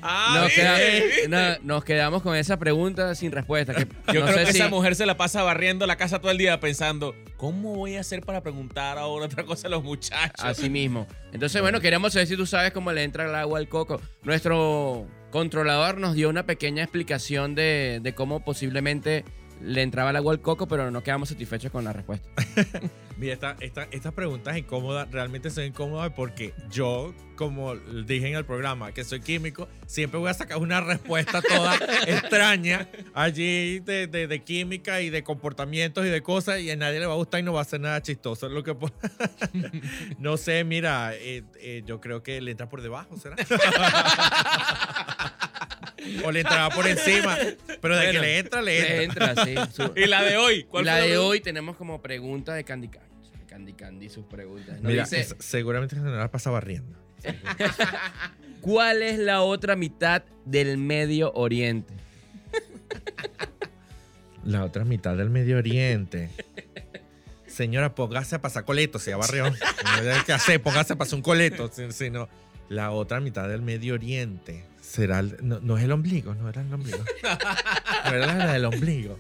[0.06, 3.74] Ah, nos, no- nos quedamos con esa pregunta sin respuesta.
[3.74, 6.20] que Yo no creo sé que si- esa mujer se la pasa barriendo la casa
[6.20, 9.82] todo el día pensando, ¿cómo voy a hacer para preguntar ahora otra cosa a los
[9.84, 10.44] muchachos?
[10.44, 11.08] Así mismo.
[11.32, 14.02] Entonces, bueno, queríamos saber si tú sabes cómo le entra el agua al coco.
[14.24, 19.24] Nuestro controlador nos dio una pequeña explicación de, de cómo posiblemente
[19.62, 22.28] le entraba el agua al coco, pero no quedamos satisfechos con la respuesta.
[23.18, 28.44] Mira, esta- esta- estas preguntas incómodas realmente son incómodas porque yo, como dije en el
[28.44, 31.76] programa, que soy químico, siempre voy a sacar una respuesta toda
[32.08, 37.00] extraña allí de, de- de química y de comportamientos y de cosas y a nadie
[37.00, 38.50] le va a gustar y no va a ser nada chistoso.
[38.50, 38.76] Lo que
[40.18, 43.36] no sé, mira, eh, eh, yo creo que le entra por debajo, ¿será?
[46.26, 47.38] O le entraba por encima,
[47.82, 49.34] pero de Bueno, que le entra, le entra.
[49.34, 49.74] Le entra, sí.
[49.74, 50.56] Su- ¿Y la de hoy?
[50.60, 51.28] y ¿Cuál la fue de pregunta?
[51.30, 53.10] hoy tenemos como pregunta de Candy Candy.
[53.48, 54.80] Candy Candy sus preguntas.
[54.82, 56.98] Mira, dice, es- seguramente se me la pasa barriendo.
[58.62, 61.94] ¿cuál es la otra mitad del Medio Oriente?
[64.44, 66.30] La otra mitad del Medio Oriente.
[67.48, 69.46] Señora, póngase a pasar coleto, se barrió.
[70.04, 71.70] No hay que hacer, póngase a pasar un coleto.
[71.72, 72.28] si- si no.
[72.70, 75.20] la otra mitad del Medio Oriente será.
[75.20, 77.00] el- no, no es el ombligo, no era el ombligo.
[78.06, 79.18] No era la del ombligo.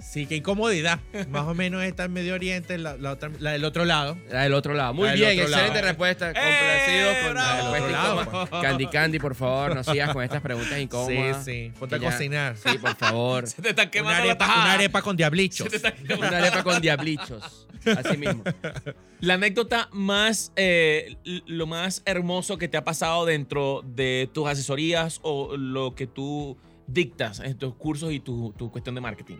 [0.00, 1.00] Sí, qué incomodidad.
[1.28, 4.16] Más o menos está en Medio Oriente, la, la otra- la del otro lado.
[4.30, 4.94] La del otro lado.
[4.94, 5.42] Muy La bien, lado.
[5.50, 6.30] excelente respuesta.
[6.30, 7.72] ¡Eh, Complacido con la bravo!
[7.72, 7.90] Del otro
[8.22, 8.48] incómoda.
[8.50, 11.44] lado, Candy Candy, por favor, no sigas con estas preguntas Sí, incómodas.
[11.44, 11.72] sí.
[11.78, 12.56] Ponte a cocinar.
[12.56, 13.46] Sí, por favor.
[13.48, 15.64] Se te están Una quemando la arepa, una arepa con diablichos.
[15.64, 16.26] Se te está quemando.
[16.28, 17.66] Una arepa con diablichos.
[17.96, 18.42] Así mismo.
[19.20, 25.18] La anécdota más, eh, lo más hermoso que te ha pasado dentro de tus asesorías
[25.22, 29.36] o lo que tú dictas en tus cursos y tu, tu cuestión de marketing.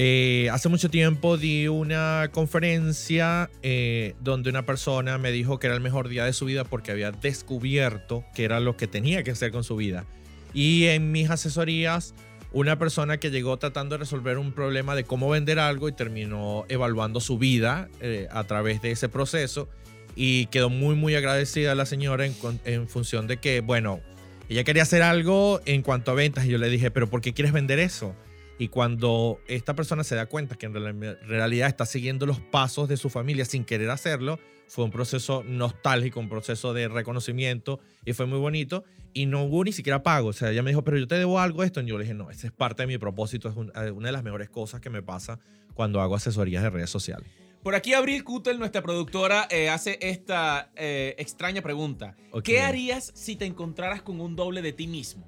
[0.00, 5.74] Eh, hace mucho tiempo di una conferencia eh, donde una persona me dijo que era
[5.74, 9.32] el mejor día de su vida porque había descubierto que era lo que tenía que
[9.32, 10.06] hacer con su vida.
[10.54, 12.14] Y en mis asesorías,
[12.52, 16.64] una persona que llegó tratando de resolver un problema de cómo vender algo y terminó
[16.68, 19.68] evaluando su vida eh, a través de ese proceso
[20.14, 24.00] y quedó muy, muy agradecida la señora en, en función de que, bueno,
[24.48, 27.34] ella quería hacer algo en cuanto a ventas y yo le dije, pero ¿por qué
[27.34, 28.14] quieres vender eso?
[28.58, 32.88] Y cuando esta persona se da cuenta que en real- realidad está siguiendo los pasos
[32.88, 38.12] de su familia sin querer hacerlo, fue un proceso nostálgico, un proceso de reconocimiento y
[38.14, 38.84] fue muy bonito.
[39.14, 40.28] Y no hubo ni siquiera pago.
[40.28, 41.80] O sea, ella me dijo, pero yo te debo algo esto.
[41.80, 43.48] Y yo le dije, no, esa es parte de mi propósito.
[43.48, 45.38] Es un- eh, una de las mejores cosas que me pasa
[45.74, 47.28] cuando hago asesorías de redes sociales.
[47.62, 52.16] Por aquí Abril Kutel, nuestra productora, eh, hace esta eh, extraña pregunta.
[52.32, 52.42] Ok.
[52.44, 55.26] ¿Qué harías si te encontraras con un doble de ti mismo?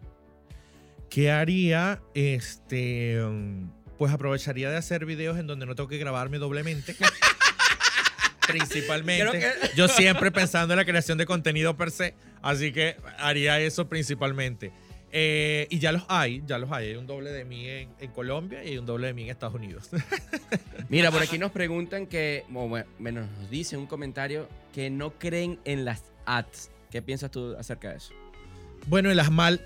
[1.10, 2.00] ¿Qué haría?
[2.14, 3.18] Este,
[3.98, 6.94] pues aprovecharía de hacer videos en donde no tengo que grabarme doblemente.
[8.46, 9.38] Principalmente.
[9.38, 13.88] Que- Yo siempre pensando en la creación de contenido per se, así que haría eso
[13.88, 14.72] principalmente.
[15.12, 16.88] Eh, y ya los hay, ya los hay.
[16.88, 19.30] Hay un doble de mí en, en Colombia y hay un doble de mí en
[19.30, 19.90] Estados Unidos.
[20.88, 25.84] Mira, por aquí nos preguntan que, bueno, nos dice un comentario que no creen en
[25.84, 26.70] las ads.
[26.90, 28.12] ¿Qué piensas tú acerca de eso?
[28.86, 29.60] Bueno, en las mal,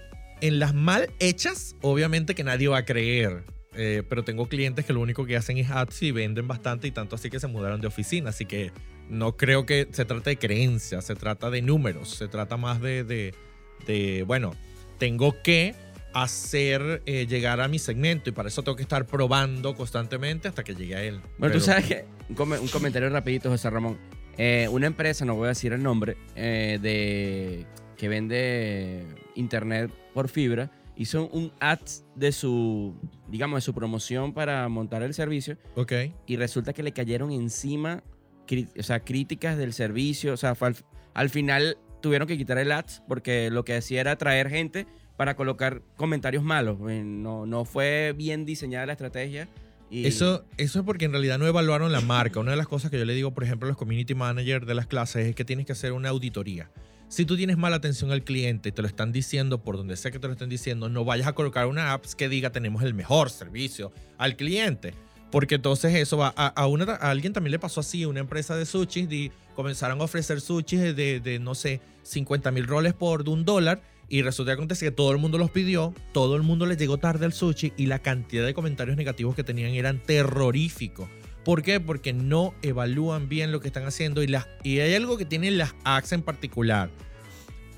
[0.47, 3.45] en las mal hechas, obviamente que nadie va a creer.
[3.77, 6.93] Eh, pero tengo clientes que lo único que hacen es ads y venden bastante y
[6.93, 8.31] tanto así que se mudaron de oficina.
[8.31, 8.71] Así que
[9.09, 13.03] no creo que se trate de creencias, se trata de números, se trata más de,
[13.05, 13.35] de,
[13.87, 14.55] de, bueno,
[14.99, 15.75] tengo que
[16.13, 20.63] hacer eh, llegar a mi segmento y para eso tengo que estar probando constantemente hasta
[20.63, 21.15] que llegue a él.
[21.17, 23.99] Bueno, Pero- tú sabes que, un, come- un comentario rapidito, José Ramón.
[24.39, 27.67] Eh, una empresa, no voy a decir el nombre, de
[27.97, 29.05] que vende
[29.35, 32.95] internet por fibra, hizo un ads de su,
[33.29, 35.93] digamos, de su promoción para montar el servicio Ok.
[36.27, 38.03] y resulta que le cayeron encima,
[38.79, 40.77] o sea, críticas del servicio, o sea, al,
[41.15, 45.37] al final tuvieron que quitar el ads porque lo que hacía era atraer gente para
[45.37, 46.79] colocar comentarios malos.
[46.81, 49.49] No, no fue bien diseñada la estrategia.
[49.91, 52.41] Y Eso, eso es porque en realidad no evaluaron la marca.
[52.41, 54.75] Una de las cosas que yo le digo, por ejemplo, a los community managers de
[54.75, 56.69] las clases es que tienes que hacer una auditoría.
[57.15, 60.11] Si tú tienes mala atención al cliente y te lo están diciendo por donde sea
[60.11, 62.93] que te lo estén diciendo, no vayas a colocar una app que diga tenemos el
[62.93, 64.95] mejor servicio al cliente.
[65.31, 68.67] Porque entonces eso va a, a una, alguien también le pasó así, una empresa de
[68.67, 73.45] sushi, y comenzaron a ofrecer sushi de, de, no sé, 50 mil roles por un
[73.45, 76.79] dólar y resulta que acontece que todo el mundo los pidió, todo el mundo les
[76.79, 81.09] llegó tarde al sushi y la cantidad de comentarios negativos que tenían eran terroríficos.
[81.45, 81.79] ¿Por qué?
[81.79, 85.59] Porque no evalúan bien lo que están haciendo y, las, y hay algo que tienen
[85.59, 86.91] las apps en particular,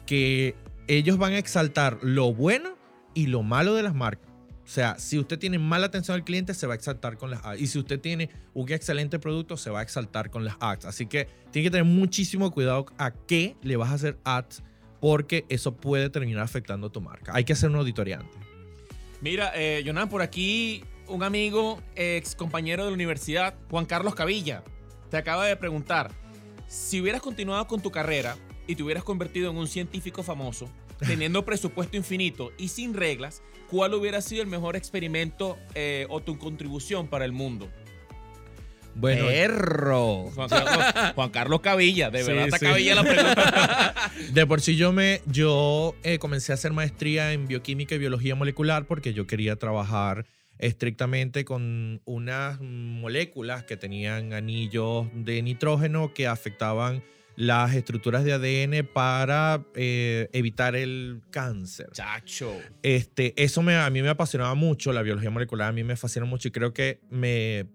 [0.06, 0.54] que
[0.86, 2.76] ellos van a exaltar lo bueno
[3.14, 4.30] y lo malo de las marcas.
[4.64, 7.44] O sea, si usted tiene mala atención al cliente, se va a exaltar con las
[7.44, 7.60] ads.
[7.60, 10.86] Y si usted tiene un excelente producto, se va a exaltar con las ads.
[10.86, 14.64] Así que tiene que tener muchísimo cuidado a qué le vas a hacer ads,
[15.00, 17.32] porque eso puede terminar afectando tu marca.
[17.34, 18.40] Hay que hacer un auditoría antes.
[19.20, 24.62] Mira, eh, Jonan, por aquí un amigo, ex compañero de la universidad, Juan Carlos Cavilla,
[25.10, 26.10] te acaba de preguntar,
[26.66, 28.36] si hubieras continuado con tu carrera
[28.66, 30.68] y te hubieras convertido en un científico famoso,
[31.06, 36.38] teniendo presupuesto infinito y sin reglas, ¿cuál hubiera sido el mejor experimento eh, o tu
[36.38, 37.70] contribución para el mundo?
[38.98, 40.30] Bueno, ¡Perro!
[40.34, 40.84] Juan Carlos,
[41.14, 42.64] Juan Carlos Cavilla, de Sí, verdad está sí.
[42.64, 43.94] Cavilla la pregunta.
[44.32, 48.34] De por sí yo me yo eh, comencé a hacer maestría en bioquímica y biología
[48.34, 50.24] molecular porque yo quería trabajar
[50.58, 57.02] estrictamente con unas moléculas que tenían anillos de nitrógeno que afectaban
[57.36, 61.90] las estructuras de ADN para eh, evitar el cáncer.
[61.92, 62.56] Chacho.
[62.82, 66.24] Este, eso me, a mí me apasionaba mucho, la biología molecular a mí me fascina
[66.24, 67.66] mucho y creo que me,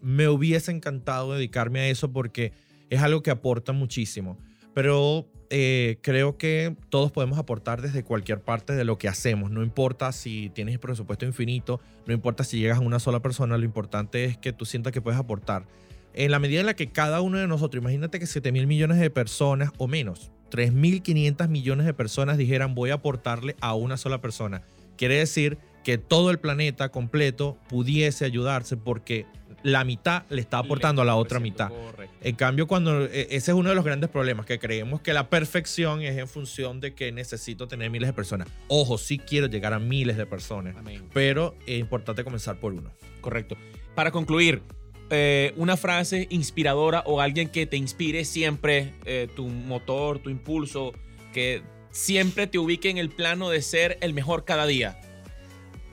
[0.00, 2.52] me hubiese encantado dedicarme a eso porque
[2.88, 4.38] es algo que aporta muchísimo.
[4.72, 9.50] Pero eh, creo que todos podemos aportar desde cualquier parte de lo que hacemos.
[9.50, 13.64] No importa si tienes presupuesto infinito, no importa si llegas a una sola persona, lo
[13.64, 15.66] importante es que tú sientas que puedes aportar.
[16.14, 18.98] En la medida en la que cada uno de nosotros, imagínate que 7 mil millones
[18.98, 24.20] de personas o menos, 3.500 millones de personas dijeran voy a aportarle a una sola
[24.20, 24.62] persona.
[24.96, 29.26] Quiere decir que todo el planeta completo pudiese ayudarse porque
[29.62, 31.68] la mitad le está aportando a la otra mitad.
[31.68, 32.16] Correcto.
[32.22, 35.28] En cambio, cuando e- ese es uno de los grandes problemas, que creemos que la
[35.28, 38.48] perfección es en función de que necesito tener miles de personas.
[38.68, 41.08] Ojo, sí quiero llegar a miles de personas, Amén.
[41.12, 42.90] pero es importante comenzar por uno.
[43.20, 43.56] Correcto.
[43.94, 44.62] Para concluir,
[45.10, 50.92] eh, una frase inspiradora o alguien que te inspire siempre, eh, tu motor, tu impulso,
[51.32, 55.00] que siempre te ubique en el plano de ser el mejor cada día.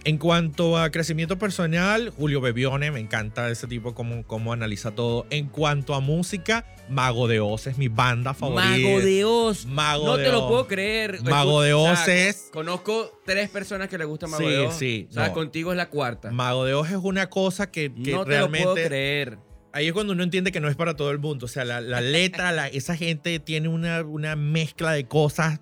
[0.08, 5.26] En cuanto a crecimiento personal, Julio Bebione, me encanta ese tipo, cómo, cómo analiza todo.
[5.30, 8.70] En cuanto a música, Mago de Oz es mi banda favorita.
[8.70, 9.66] Mago de Oz.
[9.66, 11.22] Mago no de te lo puedo creer.
[11.24, 14.60] Mago de O Oz sea, es- Conozco tres personas que le gusta Mago Sí, de
[14.60, 14.76] Oz.
[14.76, 15.34] sí, O sea, no.
[15.34, 16.32] contigo es la cuarta.
[16.32, 18.84] Mago de Oz es una cosa que, que no te lo puedo realmente...
[18.86, 19.38] creer.
[19.74, 21.46] Ahí es cuando uno entiende que no es para todo el mundo.
[21.46, 25.60] O sea, la, la letra, la- esa gente tiene una, una mezcla de cosas,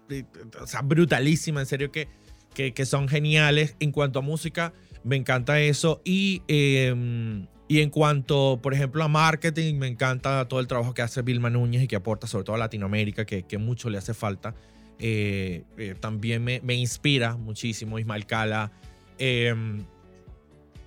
[0.61, 2.07] o sea, brutalísima, en serio, que,
[2.55, 3.75] que, son geniales.
[3.79, 6.01] En cuanto a música, me encanta eso.
[6.03, 11.01] Y, eh, y en cuanto, por ejemplo, a marketing, me encanta todo el trabajo que
[11.01, 14.13] hace Vilma Núñez y que aporta sobre todo a Latinoamérica, que, que mucho le hace
[14.13, 14.55] falta.
[14.99, 18.71] Eh, eh, también me, me inspira muchísimo Ismael Cala.
[19.17, 19.53] Eh,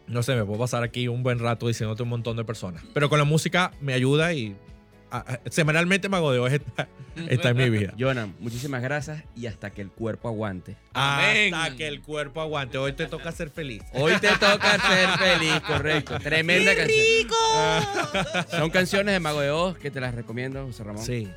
[0.07, 2.83] no sé, me puedo pasar aquí un buen rato diciéndote un montón de personas.
[2.95, 4.57] Pero con la música me ayuda y
[5.51, 6.89] semanalmente Mago de Oz está,
[7.29, 7.95] está en mi vida.
[7.99, 10.77] Jonah, muchísimas gracias y hasta que el cuerpo aguante.
[10.95, 11.55] Amén.
[11.55, 12.79] Hasta que el cuerpo aguante.
[12.79, 13.83] Hoy te toca ser feliz.
[13.93, 16.19] Hoy te toca ser feliz, correcto.
[16.19, 17.29] Tremenda canción.
[18.51, 21.05] Son canciones de Mago de Oz que te las recomiendo, José Ramón.
[21.05, 21.29] Sí.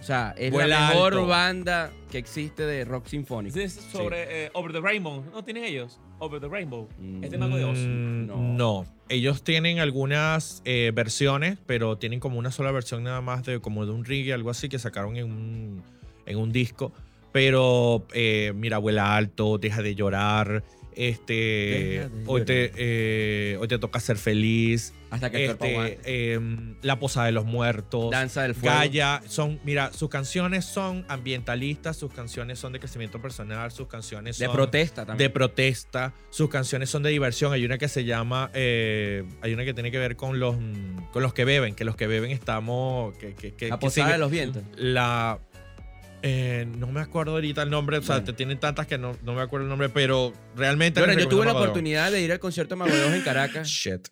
[0.00, 1.26] O sea, es Vuela la mejor alto.
[1.26, 3.58] banda que existe de rock sinfónico.
[3.58, 5.22] Es sobre eh, Over the Rainbow.
[5.30, 6.00] ¿No tienen ellos?
[6.18, 6.88] Over the Rainbow.
[6.98, 7.22] Mm.
[7.24, 7.78] Es de Mago de Oz.
[7.78, 8.36] Mm, No.
[8.54, 8.86] no.
[9.10, 13.84] Ellos tienen algunas eh, versiones, pero tienen como una sola versión nada más de como
[13.84, 15.82] de un reggae, algo así, que sacaron en un,
[16.26, 16.92] en un disco.
[17.32, 20.62] Pero eh, mira, vuela alto, deja de llorar.
[21.08, 24.92] Este, de hoy, te, eh, hoy te toca ser feliz.
[25.10, 26.32] Hasta que el cuerpo Este, aguante.
[26.34, 28.10] em, la posada de los muertos.
[28.12, 28.76] Danza del fuego.
[28.76, 34.38] Gaia, son, mira, sus canciones son ambientalistas, sus canciones son de crecimiento personal, sus canciones
[34.38, 35.32] De son protesta de también.
[35.32, 37.52] protesta, sus canciones son de diversión.
[37.52, 40.54] Hay una que se llama, eh, hay una que tiene que ver con los,
[41.12, 44.06] con los que beben, que los que beben estamos, que, que, que- la que posada
[44.06, 44.62] sigue- de los vientos.
[44.76, 45.40] la,
[46.22, 48.26] eh, no me acuerdo ahorita el nombre, o sea, Bueno.
[48.26, 51.00] te tienen tantas que no, no me acuerdo el nombre, pero realmente.
[51.00, 54.08] Bueno, yo tuve la oportunidad de ir al concierto de Oz en Caracas Shit.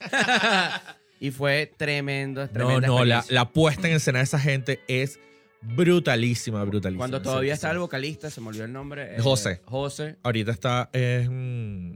[1.20, 5.18] y fue tremendo, No, tremenda no, la, la puesta en escena de esa gente es
[5.62, 6.98] brutalísima, brutalísima.
[7.00, 9.16] Cuando todavía estaba el vocalista, se me olvidó el nombre.
[9.16, 9.60] eh, José.
[9.64, 10.16] José.
[10.22, 10.90] Ahorita está.
[10.92, 11.92] es, mm,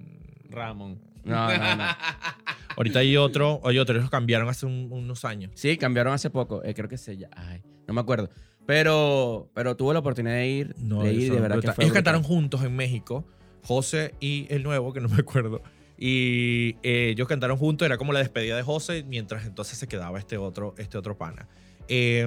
[0.50, 1.00] Ramón.
[1.24, 1.84] No, no, no.
[2.76, 5.52] ahorita hay otro, hay otro, ellos cambiaron hace un- unos años.
[5.54, 6.64] Sí, cambiaron hace poco.
[6.64, 7.28] Eh, creo que se ya.
[7.36, 8.28] Ay, no me acuerdo.
[8.66, 10.74] Pero, pero tuve la oportunidad de ir.
[10.78, 11.70] No, de ir, eso de verdad brutal.
[11.72, 12.04] que fue Ellos brutal.
[12.04, 13.24] cantaron juntos en México,
[13.62, 15.62] José y el nuevo, que no me acuerdo.
[15.98, 20.18] Y eh, ellos cantaron juntos, era como la despedida de José, mientras entonces se quedaba
[20.18, 21.48] este otro, este otro pana.
[21.88, 22.26] Eh,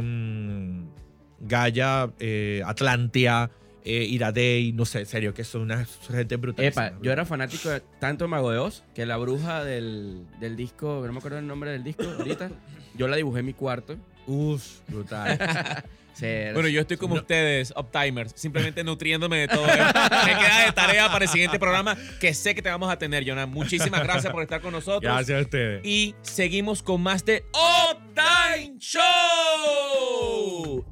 [1.39, 3.51] Gaia, eh, Atlantia,
[3.83, 6.65] eh, Iradei, no sé, en serio, que son una gente brutal.
[6.65, 10.55] Epa, yo era fanático de tanto de Mago de Oz que la bruja del, del
[10.55, 12.49] disco, no me acuerdo el nombre del disco ahorita,
[12.97, 13.97] yo la dibujé en mi cuarto.
[14.28, 15.84] Uf, brutal.
[16.15, 17.19] Sí, Bueno, yo estoy como No.
[17.21, 19.65] ustedes, Uptimers, simplemente nutriéndome de todo.
[19.67, 19.99] esto.
[20.26, 23.28] Me queda de tarea para el siguiente programa que sé que te vamos a tener,
[23.28, 23.45] Jonah.
[23.45, 25.01] Muchísimas gracias por estar con nosotros.
[25.13, 25.86] Gracias a ustedes.
[25.86, 30.86] Y seguimos con más de Uptime Show.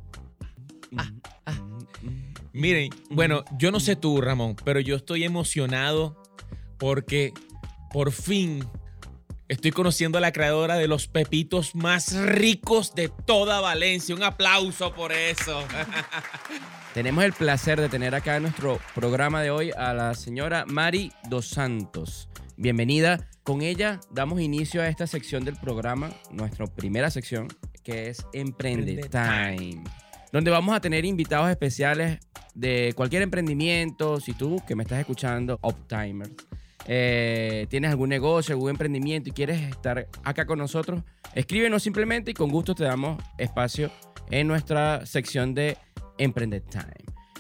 [2.52, 6.22] Miren, bueno, yo no sé tú, Ramón, pero yo estoy emocionado
[6.78, 7.32] porque
[7.92, 8.68] por fin
[9.48, 14.16] estoy conociendo a la creadora de los pepitos más ricos de toda Valencia.
[14.16, 15.64] Un aplauso por eso.
[16.94, 21.12] Tenemos el placer de tener acá en nuestro programa de hoy a la señora Mari
[21.30, 22.30] Dos Santos.
[22.56, 23.28] Bienvenida.
[23.44, 27.50] Con ella damos inicio a esta sección del programa, nuestra primera sección,
[27.84, 29.84] que es Emprende Emprende Time,
[30.32, 32.20] donde vamos a tener invitados especiales
[32.54, 34.22] de cualquier emprendimiento.
[34.22, 36.32] Si tú que me estás escuchando, Optimers,
[36.86, 41.02] eh, tienes algún negocio, algún emprendimiento y quieres estar acá con nosotros,
[41.34, 43.92] escríbenos simplemente y con gusto te damos espacio
[44.30, 45.78] en nuestra sección de
[46.18, 46.94] Emprende Time.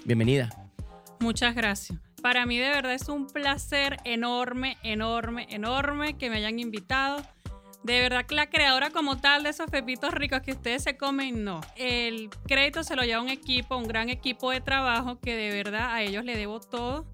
[0.05, 0.49] Bienvenida.
[1.19, 1.99] Muchas gracias.
[2.21, 7.21] Para mí de verdad es un placer enorme, enorme, enorme que me hayan invitado.
[7.83, 11.43] De verdad que la creadora como tal de esos pepitos ricos que ustedes se comen,
[11.43, 11.59] no.
[11.75, 15.93] El crédito se lo lleva un equipo, un gran equipo de trabajo que de verdad
[15.93, 17.05] a ellos le debo todo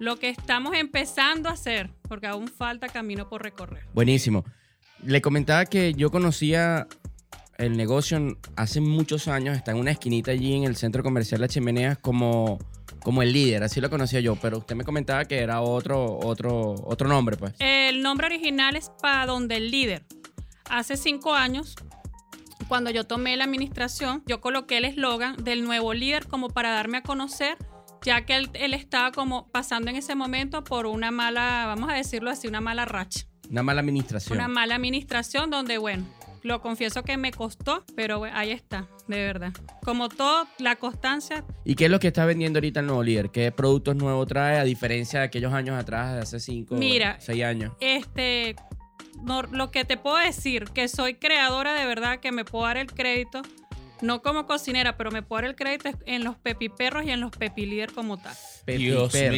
[0.00, 3.84] lo que estamos empezando a hacer, porque aún falta camino por recorrer.
[3.92, 4.44] Buenísimo.
[5.04, 6.88] Le comentaba que yo conocía
[7.58, 11.50] el negocio hace muchos años, está en una esquinita allí en el centro comercial Las
[11.50, 12.58] Chimeneas como
[13.02, 16.74] como el líder, así lo conocía yo, pero usted me comentaba que era otro, otro,
[16.84, 17.54] otro nombre, pues.
[17.58, 20.04] El nombre original es para donde el líder.
[20.68, 21.76] Hace cinco años,
[22.68, 26.98] cuando yo tomé la administración, yo coloqué el eslogan del nuevo líder como para darme
[26.98, 27.56] a conocer,
[28.04, 31.94] ya que él, él estaba como pasando en ese momento por una mala, vamos a
[31.94, 33.26] decirlo así, una mala racha.
[33.50, 34.38] Una mala administración.
[34.38, 36.06] Una mala administración donde, bueno,
[36.42, 39.52] lo confieso que me costó, pero ahí está, de verdad.
[39.82, 41.44] Como todo, la constancia.
[41.64, 43.30] ¿Y qué es lo que está vendiendo ahorita el nuevo líder?
[43.30, 47.44] ¿Qué productos nuevos trae a diferencia de aquellos años atrás, de hace cinco, Mira, seis
[47.44, 47.72] años?
[47.80, 48.56] Este,
[49.22, 52.76] no, lo que te puedo decir, que soy creadora de verdad, que me puedo dar
[52.76, 53.42] el crédito,
[54.02, 57.30] no como cocinera, pero me puedo dar el crédito en los pepiperros y en los
[57.30, 58.34] pepilíder como tal.
[58.66, 59.32] Dios Pepiperro.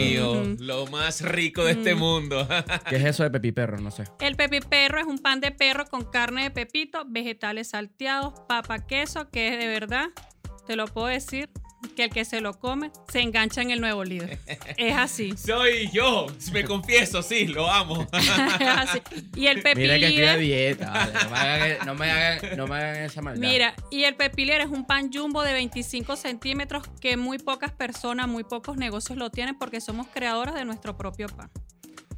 [0.44, 1.98] mío, lo más rico de este Mm.
[1.98, 2.46] mundo.
[2.88, 3.78] ¿Qué es eso de pepiperro?
[3.78, 4.04] No sé.
[4.20, 9.30] El pepiperro es un pan de perro con carne de pepito, vegetales salteados, papa, queso,
[9.30, 10.06] que es de verdad,
[10.66, 11.48] te lo puedo decir,
[11.96, 14.38] que el que se lo come se engancha en el nuevo líder.
[14.76, 15.36] Es así.
[15.36, 18.06] Soy yo, me confieso, sí, lo amo.
[18.12, 18.28] Es
[18.60, 19.00] así.
[19.36, 20.90] Y el Mira que estoy a dieta.
[20.92, 23.40] vale, No me hagan, no me hagan- no me hagan esa maldad.
[23.48, 28.28] mira, y el pepilíder es un pan jumbo de 25 centímetros que muy pocas personas,
[28.28, 31.50] muy pocos negocios lo tienen porque somos creadoras de nuestro propio pan.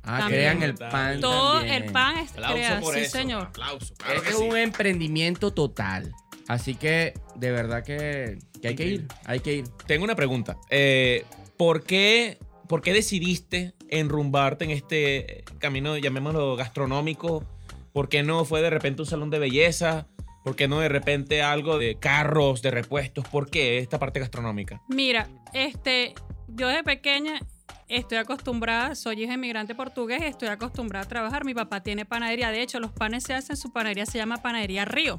[0.07, 0.29] Ah, también.
[0.59, 1.21] crean el pan.
[1.21, 1.83] Todo también.
[1.85, 3.11] el pan es Aplauso creado, por sí eso.
[3.17, 3.43] señor.
[3.45, 3.95] Aplauso.
[3.95, 4.43] claro Este es sí.
[4.45, 6.13] un emprendimiento total.
[6.49, 9.09] Así que de verdad que, que hay que ir.
[9.25, 9.65] Hay que ir.
[9.87, 10.57] Tengo una pregunta.
[10.71, 11.25] Eh,
[11.57, 12.39] ¿por, qué,
[12.69, 17.45] ¿Por qué decidiste enrumbarte en este camino, llamémoslo gastronómico?
[17.93, 20.09] ¿Por qué no fue de repente un salón de belleza?
[20.43, 23.27] ¿Por qué no de repente algo de carros, de repuestos?
[23.29, 24.83] ¿Por qué esta parte gastronómica?
[24.89, 26.15] Mira, este,
[26.49, 27.41] yo desde pequeña
[27.89, 31.45] estoy acostumbrada, soy hija de inmigrante portugués y estoy acostumbrada a trabajar.
[31.45, 34.85] Mi papá tiene panadería, de hecho los panes se hacen, su panadería se llama Panadería
[34.85, 35.17] Río.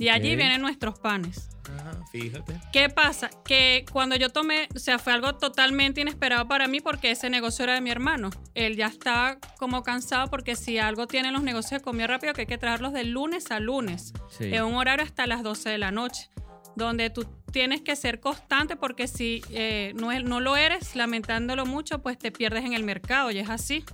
[0.00, 1.48] Y allí vienen nuestros panes.
[1.68, 2.58] Ah, fíjate.
[2.72, 3.30] ¿Qué pasa?
[3.44, 7.62] Que cuando yo tomé, o sea, fue algo totalmente inesperado para mí porque ese negocio
[7.64, 8.30] era de mi hermano.
[8.54, 12.40] Él ya estaba como cansado porque si algo tienen los negocios de comida rápido, que
[12.42, 14.52] hay que traerlos de lunes a lunes Sí.
[14.52, 16.28] en un horario hasta las 12 de la noche,
[16.74, 22.00] donde tú tienes que ser constante porque si eh, no, no lo eres, lamentándolo mucho,
[22.02, 23.84] pues te pierdes en el mercado y es así.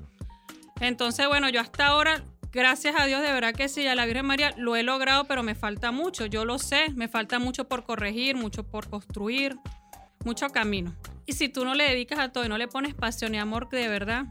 [0.81, 2.23] Entonces, bueno, yo hasta ahora,
[2.53, 5.43] gracias a Dios, de verdad que sí, a la Virgen María lo he logrado, pero
[5.43, 9.57] me falta mucho, yo lo sé, me falta mucho por corregir, mucho por construir,
[10.25, 10.95] mucho camino.
[11.27, 13.69] Y si tú no le dedicas a todo y no le pones pasión y amor
[13.69, 14.27] de verdad,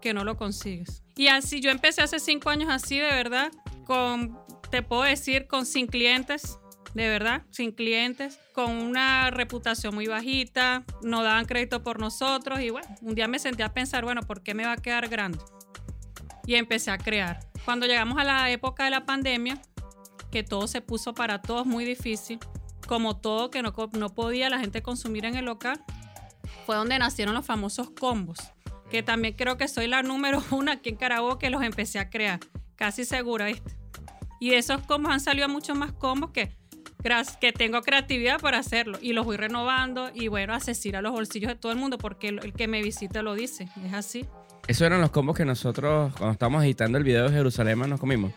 [0.00, 1.02] que no lo consigues.
[1.16, 3.50] Y así, yo empecé hace cinco años así, de verdad,
[3.84, 4.38] con,
[4.70, 6.58] te puedo decir, con sin clientes,
[6.94, 12.70] de verdad, sin clientes, con una reputación muy bajita, no daban crédito por nosotros y
[12.70, 15.38] bueno, un día me senté a pensar, bueno, ¿por qué me va a quedar grande?
[16.46, 17.47] Y empecé a crear.
[17.68, 19.60] Cuando llegamos a la época de la pandemia,
[20.30, 22.38] que todo se puso para todos muy difícil,
[22.86, 25.84] como todo que no, no podía la gente consumir en el local,
[26.64, 28.38] fue donde nacieron los famosos combos,
[28.90, 32.08] que también creo que soy la número uno aquí en Carabobo que los empecé a
[32.08, 32.40] crear,
[32.74, 33.76] casi segura, ¿viste?
[34.40, 36.56] Y de esos combos han salido muchos más combos que,
[37.38, 41.50] que tengo creatividad para hacerlo y los voy renovando y bueno, accesir a los bolsillos
[41.50, 44.24] de todo el mundo porque el que me visita lo dice, es así.
[44.68, 48.32] Esos eran los combos que nosotros, cuando estábamos editando el video de Jerusalén, nos comimos.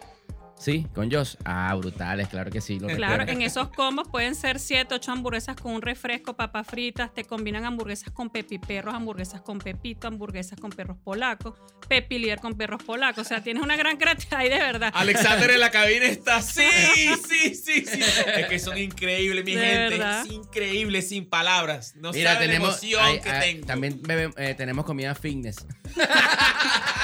[0.64, 1.36] Sí, con Josh.
[1.44, 2.80] Ah, brutales, claro que sí.
[2.80, 3.32] lo Claro, recuerdo.
[3.34, 7.66] en esos combos pueden ser 7, 8 hamburguesas con un refresco, papas fritas, te combinan
[7.66, 11.56] hamburguesas con pepiperros, hamburguesas con pepito, hamburguesas con perros polacos,
[11.90, 13.26] pepilier con perros polacos.
[13.26, 14.92] O sea, tienes una gran creatividad ahí de verdad.
[14.94, 16.42] Alexander en la cabina está.
[16.44, 16.62] Sí,
[17.28, 18.00] sí, sí, sí.
[18.36, 19.98] Es que son increíbles, mi De gente.
[19.98, 20.26] verdad.
[20.26, 21.96] Es increíble, sin palabras.
[21.96, 23.66] No Mira, saben tenemos, la emoción que tengo.
[23.66, 24.02] también
[24.38, 25.66] eh, tenemos comida fitness.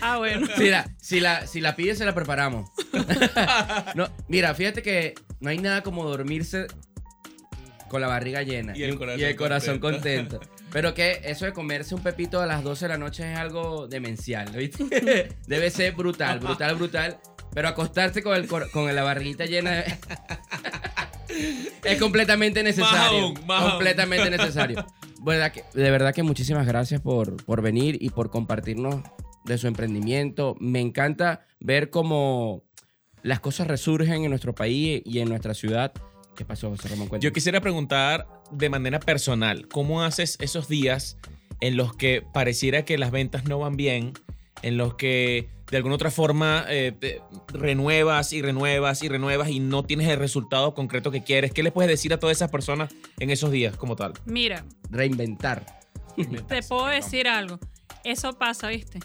[0.00, 0.46] Ah, bueno.
[0.58, 2.70] Mira, si la, si la pides, se la preparamos.
[3.94, 6.66] no, mira, fíjate que no hay nada como dormirse
[7.88, 10.38] con la barriga llena Y el corazón y el corazón contento.
[10.38, 10.64] contento.
[10.72, 13.86] Pero que eso de comerse un pepito a las 12 de la noche es algo
[13.86, 15.28] demencial, ¿viste?
[15.46, 17.18] Debe ser brutal, brutal, brutal.
[17.52, 19.98] Pero acostarse con, el, con la barriguita llena es-
[21.84, 23.34] es completamente necesario.
[23.46, 24.84] Completamente necesario.
[25.22, 29.02] Verdad que- de verdad que muchísimas gracias por, por venir y por compartirnos
[29.44, 30.56] de su emprendimiento.
[30.60, 32.62] Me encanta ver cómo
[33.22, 35.92] las cosas resurgen en nuestro país y en nuestra ciudad.
[36.36, 37.08] ¿Qué pasó, José Ramón?
[37.08, 37.24] Cuéntame.
[37.28, 41.16] Yo quisiera preguntar de manera personal, ¿cómo haces esos días
[41.60, 44.12] en los que pareciera que las ventas no van bien,
[44.62, 49.60] en los que de alguna otra forma eh, te- renuevas y renuevas y renuevas y
[49.60, 51.52] no tienes el resultado concreto que quieres?
[51.52, 54.12] ¿Qué le puedes decir a todas esas personas en esos días como tal?
[54.26, 55.64] Mira, Reinventar.
[56.48, 57.58] te puedo decir algo.
[58.02, 58.98] Eso pasa, ¿viste?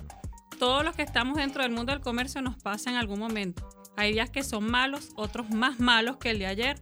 [0.59, 3.69] Todos los que estamos dentro del mundo del comercio nos pasa en algún momento.
[3.95, 6.81] Hay días que son malos, otros más malos que el de ayer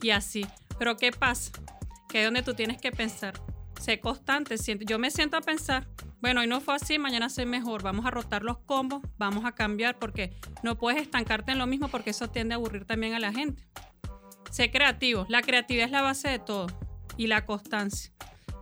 [0.00, 0.46] y así.
[0.78, 1.52] Pero ¿qué pasa?
[2.08, 3.34] Que es donde tú tienes que pensar.
[3.78, 4.56] sé constante.
[4.86, 5.86] Yo me siento a pensar,
[6.22, 7.82] bueno, hoy no fue así, mañana soy mejor.
[7.82, 11.88] Vamos a rotar los combos, vamos a cambiar, porque no puedes estancarte en lo mismo,
[11.88, 13.62] porque eso tiende a aburrir también a la gente.
[14.50, 15.26] Sé creativo.
[15.28, 16.66] La creatividad es la base de todo.
[17.18, 18.10] Y la constancia.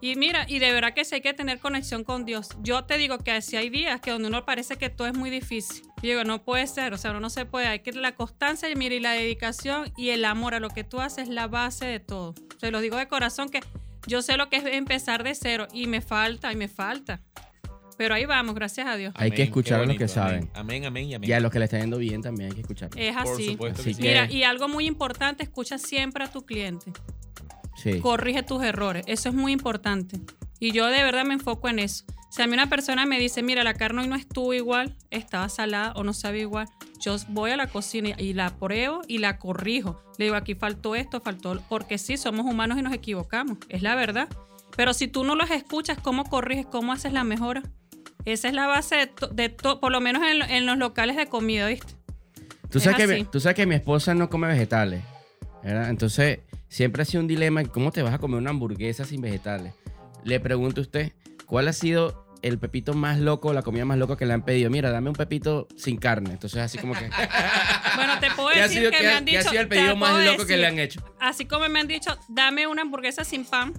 [0.01, 2.49] Y mira, y de verdad que sí hay que tener conexión con Dios.
[2.62, 5.30] Yo te digo que si hay días que donde uno parece que todo es muy
[5.30, 5.82] difícil.
[6.03, 7.66] Y digo, no puede ser, o sea, uno no se puede.
[7.66, 10.84] Hay que la constancia, y mira, y la dedicación y el amor a lo que
[10.84, 12.34] tú haces es la base de todo.
[12.61, 13.61] Se lo digo de corazón que
[14.07, 17.22] yo sé lo que es empezar de cero y me falta, y me falta.
[17.99, 19.14] Pero ahí vamos, gracias a Dios.
[19.16, 20.51] Hay que escuchar a los que saben.
[20.53, 21.30] Amén, amén y amén.
[21.30, 22.91] Y a los que le está yendo bien también hay que escuchar.
[22.95, 23.47] Es Por así.
[23.53, 24.03] supuesto Así que sí.
[24.03, 26.93] que- Mira, y algo muy importante, escucha siempre a tu cliente.
[27.77, 28.01] Sí.
[28.01, 29.05] corrige tus errores.
[29.07, 30.20] Eso es muy importante.
[30.59, 32.05] Y yo de verdad me enfoco en eso.
[32.31, 35.49] Si a mí una persona me dice, mira, la carne hoy no estuvo igual, estaba
[35.49, 36.68] salada o no sabe igual,
[37.01, 40.03] yo voy a la cocina y la pruebo y la corrijo.
[40.18, 41.62] Le digo, aquí faltó esto, faltó, lo-".
[41.68, 44.29] porque sí, somos humanos y nos equivocamos, es la verdad.
[44.77, 46.66] Pero si tú no los escuchas, ¿cómo corriges?
[46.66, 47.62] ¿Cómo haces la mejora?
[48.27, 50.77] Esa es la base de, to- de to- por lo menos en, lo- en los
[50.77, 51.95] locales de comida, ¿viste?
[52.70, 53.27] Tú Es sabes, que así.
[53.31, 55.03] tú sabes que mi esposa no come vegetales,
[55.62, 55.89] ¿verdad?
[55.89, 56.41] Entonces,
[56.77, 59.72] siempre ha sido un dilema, ¿cómo te vas a comer una hamburguesa sin vegetales?
[60.24, 61.12] Le pregunto a usted,
[61.47, 64.68] ¿cuál ha sido el pepito más loco, la comida más loca que le han pedido?
[64.68, 66.33] Mira, dame un pepito sin carne.
[66.33, 67.09] Entonces, así como que...
[67.97, 69.49] Bueno, te puedo ¿Qué decir sido, que qué me ha- han qué dicho...
[69.49, 71.01] ha sido el pedido más loco que le han hecho?
[71.18, 73.72] Así como me han dicho, dame una hamburguesa sin pan.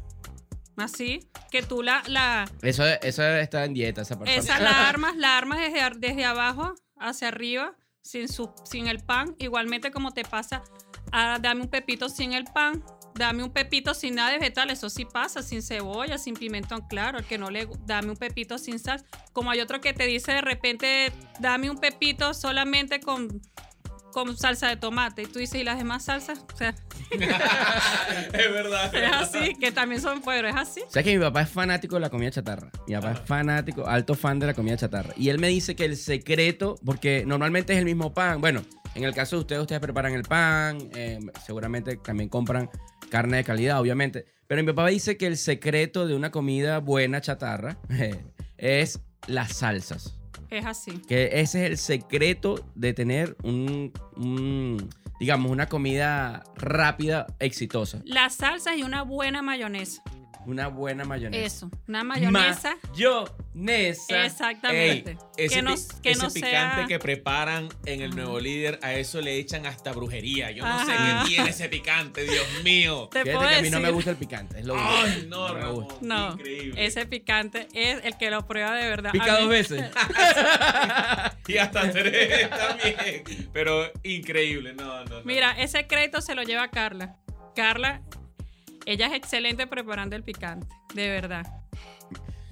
[0.76, 1.20] Así,
[1.52, 4.40] que tú la, la Eso, eso está en dieta, esa persona.
[4.40, 9.36] esa la armas, la armas desde, desde abajo hacia arriba, sin, su, sin el pan.
[9.38, 10.64] Igualmente como te pasa,
[11.12, 12.84] ah, dame un pepito sin el pan,
[13.18, 17.20] dame un pepito sin nada de vegetal, eso sí pasa, sin cebolla, sin pimentón, claro,
[17.20, 19.04] el que no le, dame un pepito sin sal.
[19.34, 23.42] Como hay otro que te dice de repente, dame un pepito solamente con,
[24.12, 25.24] con salsa de tomate.
[25.24, 26.44] Y tú dices, ¿y las demás salsas?
[26.54, 26.74] O sea,
[27.12, 28.94] es verdad.
[28.96, 30.82] es así, que también son, pero es así.
[30.90, 32.70] ¿Sabes que mi papá es fanático de la comida chatarra?
[32.88, 35.14] Mi papá es fanático, alto fan de la comida chatarra.
[35.18, 38.42] Y él me dice que el secreto, porque normalmente es el mismo pan.
[38.42, 38.64] Bueno,
[38.98, 42.68] en el caso de ustedes, ustedes preparan el pan, eh, seguramente también compran
[43.10, 44.26] carne de calidad, obviamente.
[44.48, 47.78] Pero mi papá dice que el secreto de una comida buena chatarra
[48.58, 50.18] es las salsas.
[50.50, 51.00] Es así.
[51.08, 54.90] Que ese es el secreto de tener un, un,
[55.20, 58.02] digamos, una comida rápida, exitosa.
[58.04, 60.02] Las salsas y una buena mayonesa.
[60.48, 61.46] Una buena mayonesa.
[61.46, 62.78] Eso, una mayonesa.
[63.54, 64.26] Mayonesa.
[64.26, 65.12] Exactamente.
[65.12, 66.86] Ey, ese que no, ese no picante sea.
[66.88, 70.52] que preparan en el nuevo líder, a eso le echan hasta brujería.
[70.52, 73.10] Yo no sé qué tiene ese picante, Dios mío.
[73.12, 74.60] Te Fíjate puedo que a mí no me gusta el picante.
[74.60, 74.90] Es lo único.
[74.90, 75.84] Ay, no, me Ramón.
[75.84, 76.00] gusta.
[76.02, 76.86] No, Increíble.
[76.86, 79.12] ese picante es el que lo prueba de verdad.
[79.12, 79.84] Pica dos veces.
[81.48, 83.50] Y hasta tres también.
[83.54, 85.24] Pero increíble, no, no, no.
[85.24, 87.16] Mira, ese crédito se lo lleva Carla.
[87.56, 88.02] Carla,
[88.88, 91.46] ella es excelente preparando el picante, de verdad.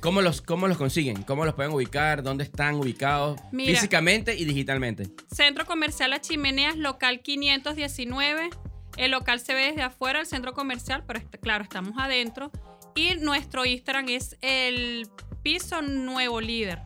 [0.02, 1.24] ¿Cómo los, ¿Cómo los consiguen?
[1.24, 2.24] ¿Cómo los pueden ubicar?
[2.24, 3.40] ¿Dónde están ubicados?
[3.54, 3.72] Mira.
[3.72, 5.08] Físicamente y digitalmente.
[5.34, 8.50] Centro Comercial Las Chimeneas, local 519.
[8.98, 12.52] El local se ve desde afuera, el centro comercial, pero claro, estamos adentro.
[12.96, 15.08] Y nuestro Instagram es el
[15.42, 16.82] piso nuevo líder.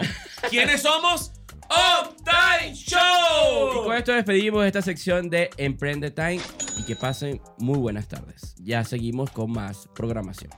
[0.50, 1.30] ¿Quiénes somos?
[1.68, 3.84] Optime Y Show.
[3.84, 6.40] con esto despedimos esta sección de Emprende Time
[6.76, 8.56] y que pasen muy buenas tardes.
[8.58, 10.50] Ya seguimos con más programación.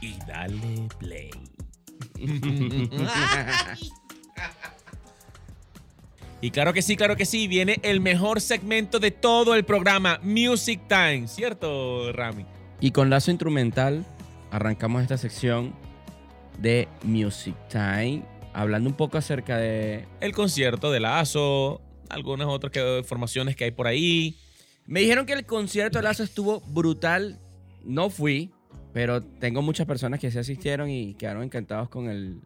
[0.00, 1.30] Y dale play.
[6.40, 10.20] Y claro que sí, claro que sí, viene el mejor segmento de todo el programa,
[10.22, 12.44] Music Time, ¿cierto, Rami?
[12.80, 14.04] Y con lazo instrumental
[14.50, 15.74] arrancamos esta sección
[16.58, 18.22] de Music Time,
[18.52, 20.06] hablando un poco acerca de...
[20.20, 21.80] El concierto de Lazo,
[22.10, 24.36] algunas otras que- informaciones que hay por ahí.
[24.86, 27.38] Me dijeron que el concierto de Lazo estuvo brutal.
[27.82, 28.50] No fui,
[28.92, 32.40] pero tengo muchas personas que se asistieron y quedaron encantados con el...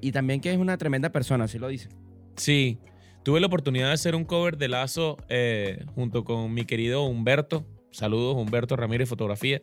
[0.00, 1.88] Y también que es una tremenda persona, así lo dice.
[2.36, 2.78] Sí,
[3.22, 7.64] tuve la oportunidad de hacer un cover de Lazo eh, junto con mi querido Humberto.
[7.90, 9.60] Saludos, Humberto Ramírez Fotografía.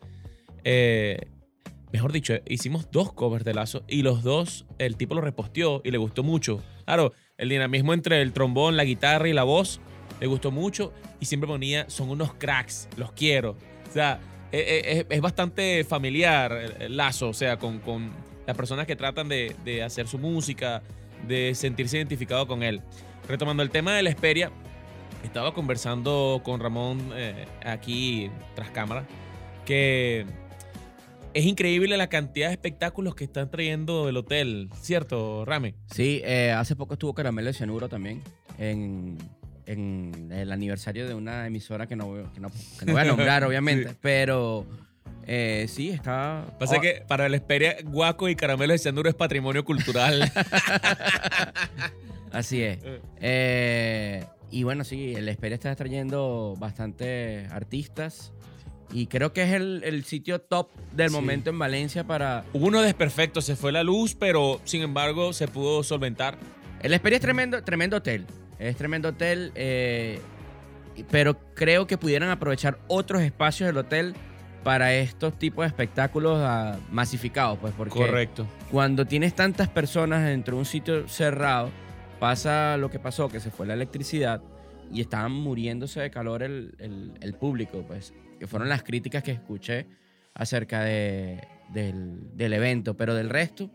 [0.64, 1.20] Eh,
[1.91, 5.91] mejor dicho, hicimos dos covers de Lazo y los dos el tipo lo reposteó y
[5.91, 6.62] le gustó mucho.
[6.86, 9.82] Claro, el dinamismo entre el trombón, la guitarra y la voz
[10.20, 13.57] le gustó mucho y siempre ponía, son unos cracks, los quiero.
[13.89, 14.20] O sea,
[14.51, 18.12] eh, eh, es, es bastante familiar el, el Lazo, o sea, con, con
[18.47, 20.82] las personas que tratan de, de hacer su música,
[21.28, 22.82] de sentirse identificado con él.
[23.30, 24.51] Retomando el tema de la Esperia,
[25.23, 29.05] estaba conversando con Ramón eh, aquí tras cámara,
[29.65, 30.25] que
[31.36, 35.75] es increíble la cantidad de espectáculos que están trayendo el hotel, ¿cierto, Rame?
[35.93, 38.23] Sí, eh, hace poco estuvo Caramelo de Cianuro también
[38.57, 39.19] en,
[39.67, 42.49] en el aniversario de una emisora que no, que no,
[42.80, 43.95] que no voy a nombrar, obviamente, Sí.
[44.01, 44.65] pero
[45.27, 46.47] eh, sí, está...
[46.57, 50.32] Pasa oh, que para la Esperia, Guaco y Caramelo de Cianuro es patrimonio cultural.
[52.32, 52.80] Así es.
[52.84, 53.01] Eh.
[53.21, 58.32] Eh, y bueno, sí, el Esperia está trayendo bastantes artistas
[58.91, 61.15] y creo que es el, el sitio top del Sí.
[61.15, 62.43] momento en Valencia para...
[62.53, 66.38] Hubo unos desperfectos, se fue la luz, pero sin embargo se pudo solventar.
[66.82, 68.25] El Esperia es tremendo, tremendo hotel.
[68.57, 70.19] Es tremendo hotel, eh,
[71.11, 74.15] pero creo que pudieran aprovechar otros espacios del hotel
[74.63, 78.45] para estos tipos de espectáculos ah, masificados, pues porque Correcto.
[78.71, 81.69] cuando tienes tantas personas dentro de un sitio cerrado,
[82.20, 84.41] pasa lo que pasó, que se fue la electricidad
[84.91, 86.76] y estaban muriéndose de calor el,
[87.22, 89.86] el- público, pues, que fueron las críticas que escuché
[90.34, 91.39] acerca de-
[91.74, 93.70] del, del evento, pero del resto,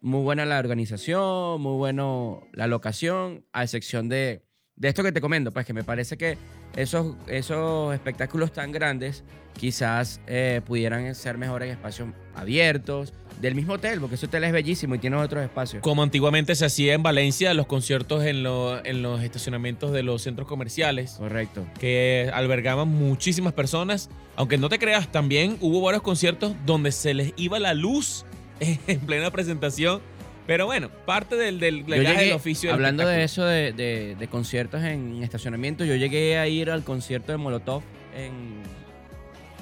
[0.00, 4.42] muy buena la organización, muy bueno la locación, a excepción de,
[4.76, 6.36] de esto que te comento, pues que me parece que
[6.76, 9.22] esos, esos espectáculos tan grandes
[9.52, 14.52] quizás eh, pudieran ser mejor en espacios abiertos, del mismo hotel, porque ese hotel es
[14.52, 15.82] bellísimo y tiene otros espacios.
[15.82, 20.22] Como antiguamente se hacía en Valencia, los conciertos en, lo- en los estacionamientos de los
[20.22, 21.12] centros comerciales.
[21.18, 21.66] Correcto.
[21.78, 24.10] que albergaban muchísimas personas.
[24.36, 28.24] Aunque no te creas, también hubo varios conciertos donde se les iba la luz
[28.60, 30.00] en plena presentación.
[30.46, 32.70] Pero bueno, parte del, del, del gaje llegué- del oficio.
[32.70, 36.82] del hablando de eso, de, de- de conciertos en estacionamiento, yo llegué a ir al
[36.82, 37.82] concierto de Molotov
[38.16, 38.32] en,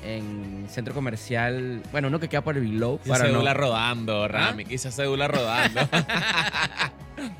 [0.04, 2.98] en centro comercial, bueno, uno que queda por el Below.
[3.06, 3.32] Para no, ¿Ah?
[3.32, 4.64] cédula rodando, Rami.
[4.70, 5.80] Esa cédula rodando.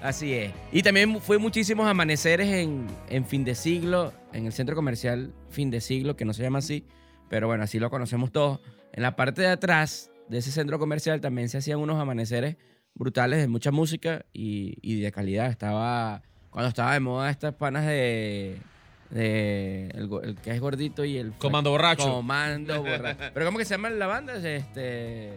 [0.03, 0.53] Así es.
[0.73, 5.71] Y también fue muchísimos amaneceres en, en fin de siglo, en el centro comercial fin
[5.71, 6.85] de siglo, que no se llama así,
[7.29, 8.61] pero bueno, así lo conocemos todos.
[8.93, 12.57] En la parte de atrás de ese centro comercial también se hacían unos amaneceres
[12.95, 15.49] brutales de mucha música y, y de calidad.
[15.51, 18.59] Estaba, cuando estaba de moda estas panas de...
[19.11, 21.33] de el, que es gordito y el...
[21.33, 22.05] Comando borracho.
[22.05, 23.31] Comando borracho.
[23.33, 24.37] Pero ¿cómo que se llama la banda?
[24.37, 25.33] Este...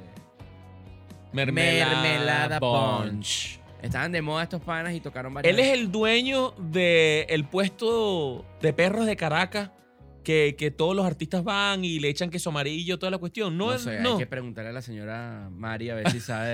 [1.34, 3.60] Mermelada, Mermelada Punch.
[3.82, 8.74] Estaban de moda estos panas y tocaron varias Él es el dueño del puesto de
[8.74, 9.72] perros de Caracas.
[10.24, 13.58] Que, que todos los artistas van y le echan queso amarillo, toda la cuestión.
[13.58, 14.14] No, No, es- sé, no.
[14.14, 16.54] hay que preguntarle a la señora Mari a ver si sabe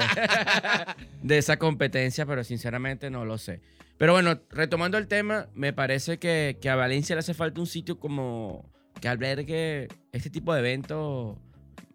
[1.22, 3.60] de esa competencia, pero sinceramente no lo sé.
[3.98, 7.68] Pero bueno, retomando el tema, me parece que, que a Valencia le hace falta un
[7.68, 8.70] sitio como
[9.02, 11.38] que albergue este tipo de eventos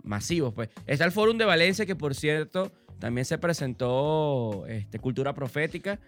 [0.03, 0.53] masivos.
[0.53, 0.69] Pues.
[0.87, 5.99] Está el Fórum de Valencia, que por cierto también se presentó este, Cultura Profética.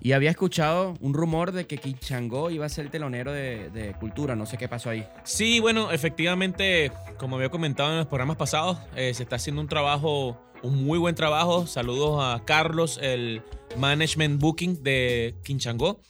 [0.00, 4.36] Y había escuchado un rumor de que Quichangó iba a ser el telonero de, Cultura.
[4.36, 5.06] No sé qué pasó ahí.
[5.24, 9.68] Sí, bueno, efectivamente, como había comentado en los programas pasados, eh, se está haciendo un
[9.68, 11.66] trabajo, un muy buen trabajo.
[11.66, 13.42] Saludos a Carlos, el
[13.78, 16.00] Management Booking de Quinchangó.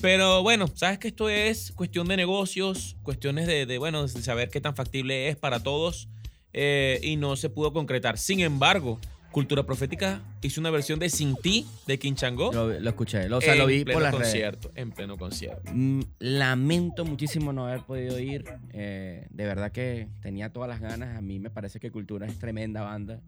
[0.00, 4.48] Pero bueno, sabes que esto es cuestión de negocios, cuestiones de, de, bueno, de saber
[4.48, 6.08] qué tan factible es para todos
[6.52, 8.18] eh, y no se pudo concretar.
[8.18, 8.98] Sin embargo,
[9.32, 12.52] Cultura Profética hizo una versión de Sin Ti de Quinchangó.
[12.52, 14.26] Lo, lo escuché, lo, o sea, lo vi por las redes.
[14.28, 15.72] concierto, En pleno concierto.
[15.74, 18.44] Mm, Lamento muchísimo no haber podido ir.
[18.72, 21.16] eh, de verdad que tenía todas las ganas.
[21.16, 23.20] A mí me parece que Cultura es tremenda banda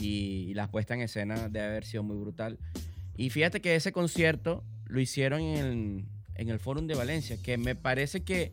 [0.00, 2.58] y, y la puesta en escena debe haber sido muy brutal.
[3.16, 6.04] Y fíjate que ese concierto lo hicieron en el,
[6.36, 8.52] en el Fórum de Valencia, que me parece que,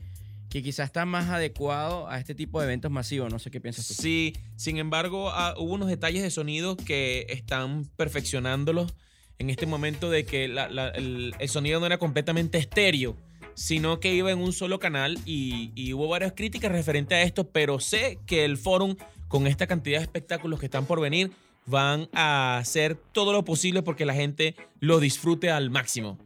[0.50, 3.32] que quizás está más adecuado a este tipo de eventos masivos.
[3.32, 3.94] No sé qué piensas tú.
[3.94, 8.94] Sí, sin embargo, ah, hubo unos detalles de sonido que están perfeccionándolos
[9.40, 13.16] en este momento de que la- la- el, el sonido no era completamente estéreo,
[13.56, 17.50] sino que iba en un solo canal y, y hubo varias críticas referente a esto,
[17.50, 18.96] pero sé que el forum
[19.28, 21.32] con esta cantidad de espectáculos que están por venir,
[21.66, 26.18] van a hacer todo lo posible porque la gente lo disfrute al máximo.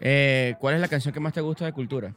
[0.00, 2.14] Eh, ¿Cuál es la canción que más te gusta de Cultura?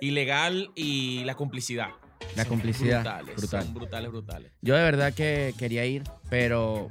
[0.00, 1.88] Ilegal y la complicidad.
[2.36, 3.64] La Son complicidad, Brutales, brutal.
[3.64, 4.52] Son brutales, brutales.
[4.60, 6.90] Yo de verdad que quería ir, pero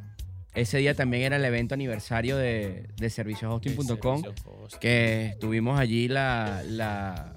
[0.54, 6.64] ese día también era el evento aniversario de, de servicioshosting.com, Servicio que tuvimos allí la,
[6.66, 7.36] la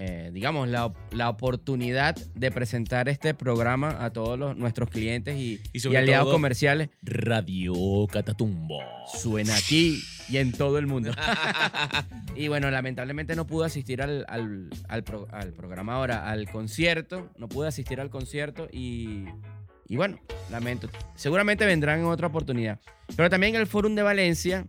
[0.00, 5.60] eh, digamos, la, la oportunidad de presentar este programa a todos los- nuestros clientes y,
[5.72, 6.90] Y aliados todo- comerciales.
[7.02, 8.78] Radio Catatumbo.
[9.20, 11.10] Suena aquí y en todo el mundo.
[12.36, 17.28] y bueno, lamentablemente no pude asistir al, al, al pro- al programa ahora, al concierto.
[17.36, 19.24] No pude asistir al concierto y,
[19.88, 20.18] y bueno,
[20.50, 20.88] lamento.
[21.16, 22.78] Seguramente vendrán en otra oportunidad.
[23.16, 24.64] Pero también el Fórum de Valencia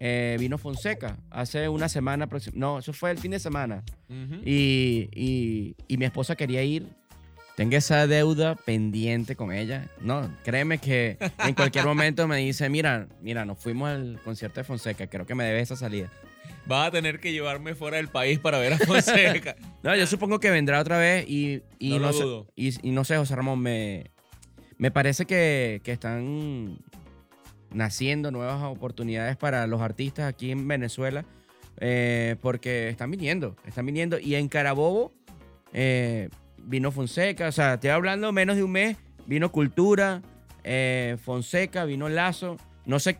[0.00, 2.28] eh, vino Fonseca hace una semana.
[2.54, 3.82] No, eso fue el fin de semana.
[4.44, 6.86] Y, y- y mi esposa quería ir.
[7.56, 9.88] Tengo esa deuda pendiente con ella.
[10.00, 14.64] No, créeme que en cualquier momento me dice, mira, mira, nos fuimos al concierto de
[14.64, 16.08] Fonseca, creo que me debes esa salida.
[16.66, 19.56] Vas a tener que llevarme fuera del país para ver a Fonseca.
[19.82, 22.24] No, yo supongo que vendrá otra vez y, y No no, sé,
[22.56, 24.10] y no sé, José Ramón, me,
[24.76, 26.78] me parece que, que están
[27.72, 31.24] naciendo nuevas oportunidades para los artistas aquí en Venezuela
[31.80, 34.18] eh, porque están viniendo, están viniendo.
[34.18, 35.12] Y en Carabobo
[35.72, 36.28] eh,
[36.58, 38.96] vino Fonseca, o sea, estoy hablando menos de un mes,
[39.26, 40.22] vino Cultura,
[40.64, 43.18] eh, Fonseca, vino Lazo, no sé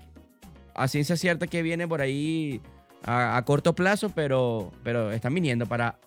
[0.75, 2.61] a ciencia cierta que viene por ahí
[3.03, 5.99] a, a corto plazo, pero, pero están viniendo para,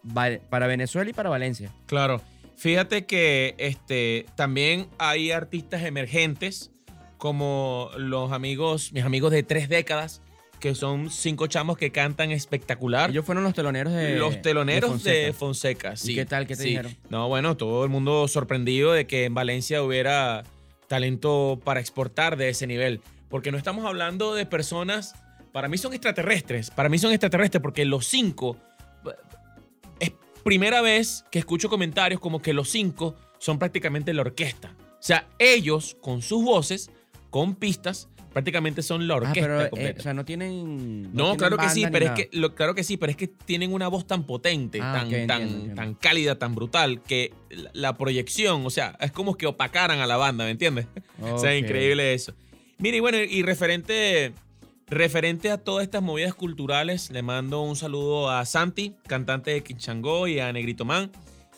[0.49, 1.69] para Venezuela y para Valencia.
[1.87, 2.21] Claro.
[2.55, 6.71] Fíjate que este, también hay artistas emergentes
[7.21, 10.23] como los amigos, mis amigos de tres décadas,
[10.59, 13.11] que son cinco chamos que cantan espectacular.
[13.11, 15.89] Ellos fueron los teloneros de los teloneros de Fonseca.
[15.89, 15.93] Fonseca.
[15.93, 16.47] ¿Y sí, qué tal?
[16.47, 16.69] ¿Qué te sí.
[16.69, 16.97] dijeron?
[17.09, 20.41] No, bueno, todo el mundo sorprendido de que en Valencia hubiera
[20.87, 23.01] talento para exportar de ese nivel.
[23.29, 25.13] Porque no estamos hablando de personas,
[25.51, 28.57] para mí son extraterrestres, para mí son extraterrestres porque los cinco,
[29.99, 30.11] es
[30.43, 34.75] primera vez que escucho comentarios como que los cinco son prácticamente la orquesta.
[34.79, 36.89] O sea, ellos con sus voces,
[37.31, 41.03] con pistas, prácticamente son la Ah, orquesta eh, o sea, no tienen.
[41.13, 43.27] No, tienen claro que sí, pero es que, lo- claro que sí, pero es que
[43.27, 45.75] tienen una voz tan potente, Ah, tan, entiendo, tan, entiendo.
[45.75, 50.05] tan cálida, tan brutal, que la, la proyección, o sea, es como que opacaran a
[50.05, 50.85] la banda, ¿me entiendes?
[51.23, 52.33] O sea, increíble eso.
[52.77, 54.33] Mire, y bueno, y referente,
[54.87, 60.27] referente a todas estas movidas culturales, le mando un saludo a Santi, cantante de Quichangó,
[60.27, 61.11] y a Negrito Man,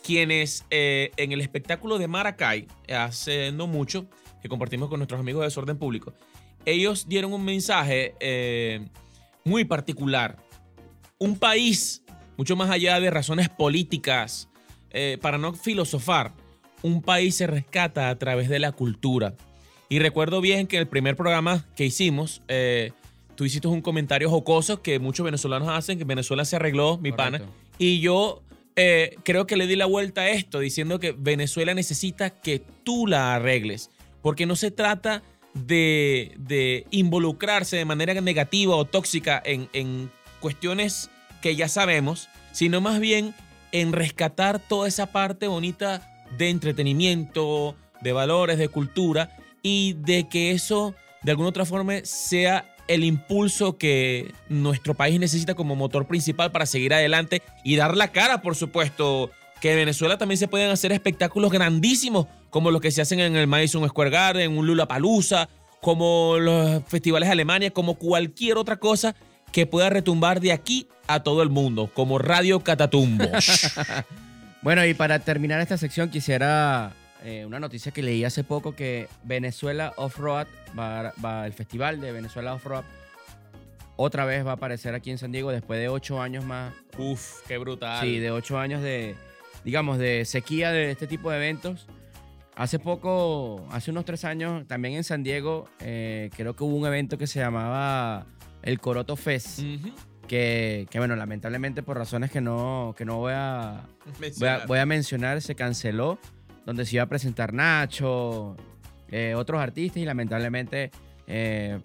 [0.04, 4.06] quienes eh, en el espectáculo de Maracay, hace no mucho,
[4.44, 6.14] que compartimos con nuestros amigos de Desorden Público,
[6.66, 8.86] ellos dieron un mensaje eh,
[9.46, 10.38] muy particular.
[11.18, 12.04] Un país,
[12.38, 14.50] mucho más allá de razones políticas,
[14.92, 16.34] eh, para no filosofar,
[16.82, 19.34] un país se rescata a través de la cultura.
[19.88, 22.92] Y recuerdo bien que en el primer programa que hicimos, eh,
[23.36, 27.40] tú hiciste un comentario jocoso que muchos venezolanos hacen, que Venezuela se arregló, mi pana.
[27.40, 27.58] Correcto.
[27.78, 28.44] Y yo
[28.76, 33.08] eh, creo que le di la vuelta a esto diciendo que Venezuela necesita que tú
[33.08, 33.90] la arregles.
[34.24, 35.22] Porque no se trata
[35.54, 40.10] de, involucrarse de manera negativa o tóxica en
[40.40, 41.12] cuestiones
[41.44, 43.36] que ya sabemos, sino más bien
[43.74, 50.52] en rescatar toda esa parte bonita de entretenimiento, de valores, de cultura y de que
[50.52, 56.52] eso de alguna otra forma sea el impulso que nuestro país necesita como motor principal
[56.52, 59.32] para seguir adelante y dar la cara, por supuesto,
[59.64, 63.38] que en Venezuela también se pueden hacer espectáculos grandísimos como los que se hacen en
[63.38, 65.48] el Madison Square Garden, un Lollapalooza,
[65.82, 69.16] como los festivales de Alemania, como cualquier otra cosa
[69.54, 73.24] que pueda retumbar de aquí a todo el mundo, como Radio Catatumbo.
[74.62, 76.92] Bueno, y para terminar esta sección, quisiera
[77.24, 82.12] eh, una noticia que leí hace poco que Venezuela Off-Road, va, va- el festival de
[82.12, 82.84] Venezuela Off-Road,
[83.96, 86.74] otra vez va a aparecer aquí en San Diego después de ocho años más.
[86.98, 88.02] Uf, qué brutal.
[88.02, 89.16] Sí, de ocho años de,
[89.64, 91.88] digamos, de sequía de este tipo de eventos.
[92.56, 96.86] Hace poco, hace unos tres años, también en San Diego, eh, creo que hubo un
[96.86, 98.28] evento que se llamaba
[98.62, 99.62] el Coroto Fest,
[100.28, 104.68] que, que, bueno, lamentablemente por razones que no, que no voy a, voy a, Mencionar.
[104.68, 106.20] voy a mencionar, se canceló,
[106.66, 108.56] donde se iba a presentar Nacho,
[109.10, 110.92] eh, otros artistas y lamentablemente
[111.28, 111.80] eh,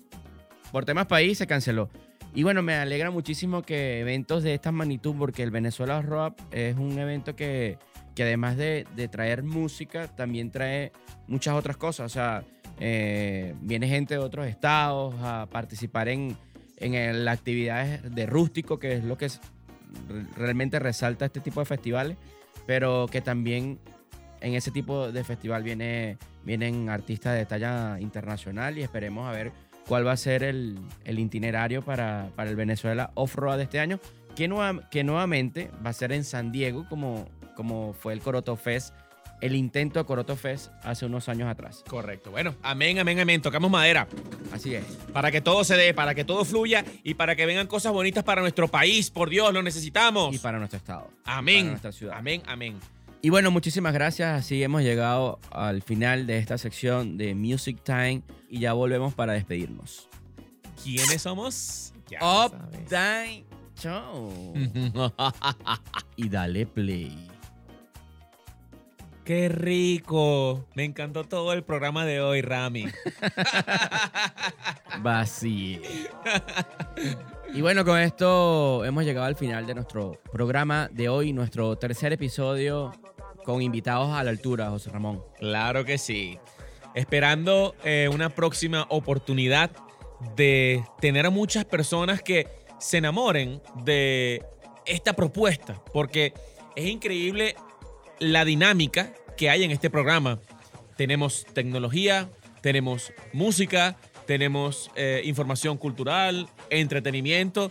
[0.70, 1.88] por temas país se canceló.
[2.34, 6.76] Y bueno, me alegra muchísimo que eventos de esta magnitud, porque el Venezuela Rock es
[6.76, 7.78] un evento que,
[8.14, 10.92] que además de, traer música, también trae
[11.26, 12.06] muchas otras cosas.
[12.06, 12.44] O sea,
[12.78, 16.36] eh, viene gente de otros estados a participar en,
[16.76, 19.40] en las actividades de rústico, que es lo que es-
[20.09, 22.16] re- realmente resalta este tipo de festivales,
[22.66, 23.80] pero que también
[24.40, 29.50] en ese tipo de festival viene, vienen artistas de talla internacional y esperemos a ver
[29.89, 33.98] cuál va a ser el, el itinerario para, para el Venezuela Off-Road de este año,
[34.36, 38.55] que, nueva- que nuevamente va a ser en San Diego, como, como fue el Coroto
[38.56, 38.94] Fest,
[39.40, 41.85] el intento de Coroto Fest hace unos años atrás.
[41.89, 42.31] Correcto.
[42.32, 43.40] Bueno, amén, amén, amén.
[43.40, 44.09] Tocamos madera.
[44.52, 44.85] Así es.
[45.12, 48.24] Para que todo se dé, para que todo fluya y para que vengan cosas bonitas
[48.24, 49.10] para nuestro país.
[49.10, 50.35] Por Dios, lo necesitamos.
[50.35, 51.09] Y para nuestro estado.
[51.24, 51.60] Amén.
[51.66, 52.16] para nuestra ciudad.
[52.19, 52.78] Amén, amén.
[53.20, 54.39] Y bueno, muchísimas gracias.
[54.39, 59.32] Así hemos llegado al final de esta sección de Music Time y ya volvemos para
[59.32, 60.09] despedirnos.
[60.82, 61.93] ¿Quiénes somos?
[62.09, 62.53] Ya Up.
[62.89, 63.45] Time
[63.77, 64.55] Show.
[66.16, 67.28] y dale play.
[69.24, 70.65] Qué rico.
[70.74, 72.86] Me encantó todo el programa de hoy, Rami.
[75.03, 75.81] Vacío.
[77.55, 82.12] Y bueno, con esto hemos llegado al final de nuestro programa de hoy, nuestro tercer
[82.12, 82.93] episodio
[83.45, 85.23] con invitados a la altura, José Ramón.
[85.39, 86.39] Claro que sí.
[86.95, 89.70] Esperando eh, una próxima oportunidad
[90.37, 92.47] de tener a muchas personas que
[92.79, 94.45] se enamoren de
[94.85, 96.35] esta propuesta, porque
[96.77, 97.57] es increíble
[98.19, 100.39] la dinámica que hay en este programa.
[100.97, 102.29] Tenemos tecnología,
[102.61, 103.97] tenemos música,
[104.27, 107.70] tenemos eh, información cultural, entretenimiento,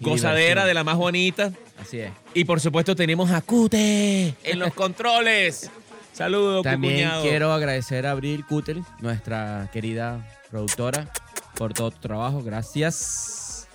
[0.00, 1.52] gozadera de la más bonita.
[1.78, 2.12] Así es.
[2.34, 5.70] Y por supuesto tenemos a Cute en los controles.
[6.12, 7.22] Saludos, También cucuñado.
[7.22, 11.12] quiero agradecer a Abril Kutel, nuestra querida productora,
[11.56, 12.42] por todo tu trabajo.
[12.42, 13.68] Gracias.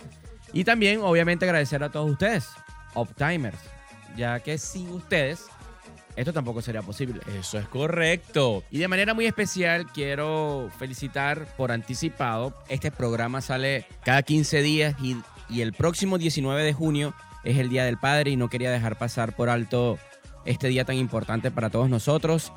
[0.52, 2.46] Y también, obviamente, agradecer a todos ustedes,
[2.94, 3.58] Optimers,
[4.16, 5.44] ya que sin ustedes,
[6.16, 7.20] esto tampoco sería posible.
[7.38, 8.64] Eso es correcto.
[8.70, 12.54] Y de manera muy especial quiero felicitar por anticipado.
[12.68, 15.16] Este programa sale cada 15 días y,
[15.48, 17.14] y el próximo 19 de junio
[17.44, 19.98] es el Día del Padre y no quería dejar pasar por alto
[20.44, 22.52] este día tan importante para todos nosotros.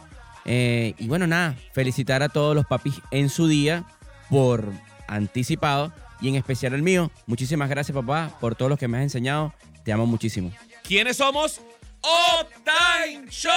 [0.46, 3.84] Eh, y bueno, nada, felicitar a todos los papis en su día
[4.30, 4.66] por
[5.08, 5.92] anticipado
[6.22, 7.12] y en especial el mío.
[7.26, 9.54] Muchísimas gracias papá por todo lo que me has enseñado.
[9.84, 10.52] Te amo muchísimo.
[10.84, 11.62] ¿Quiénes somos?
[12.08, 13.52] Up Time Show.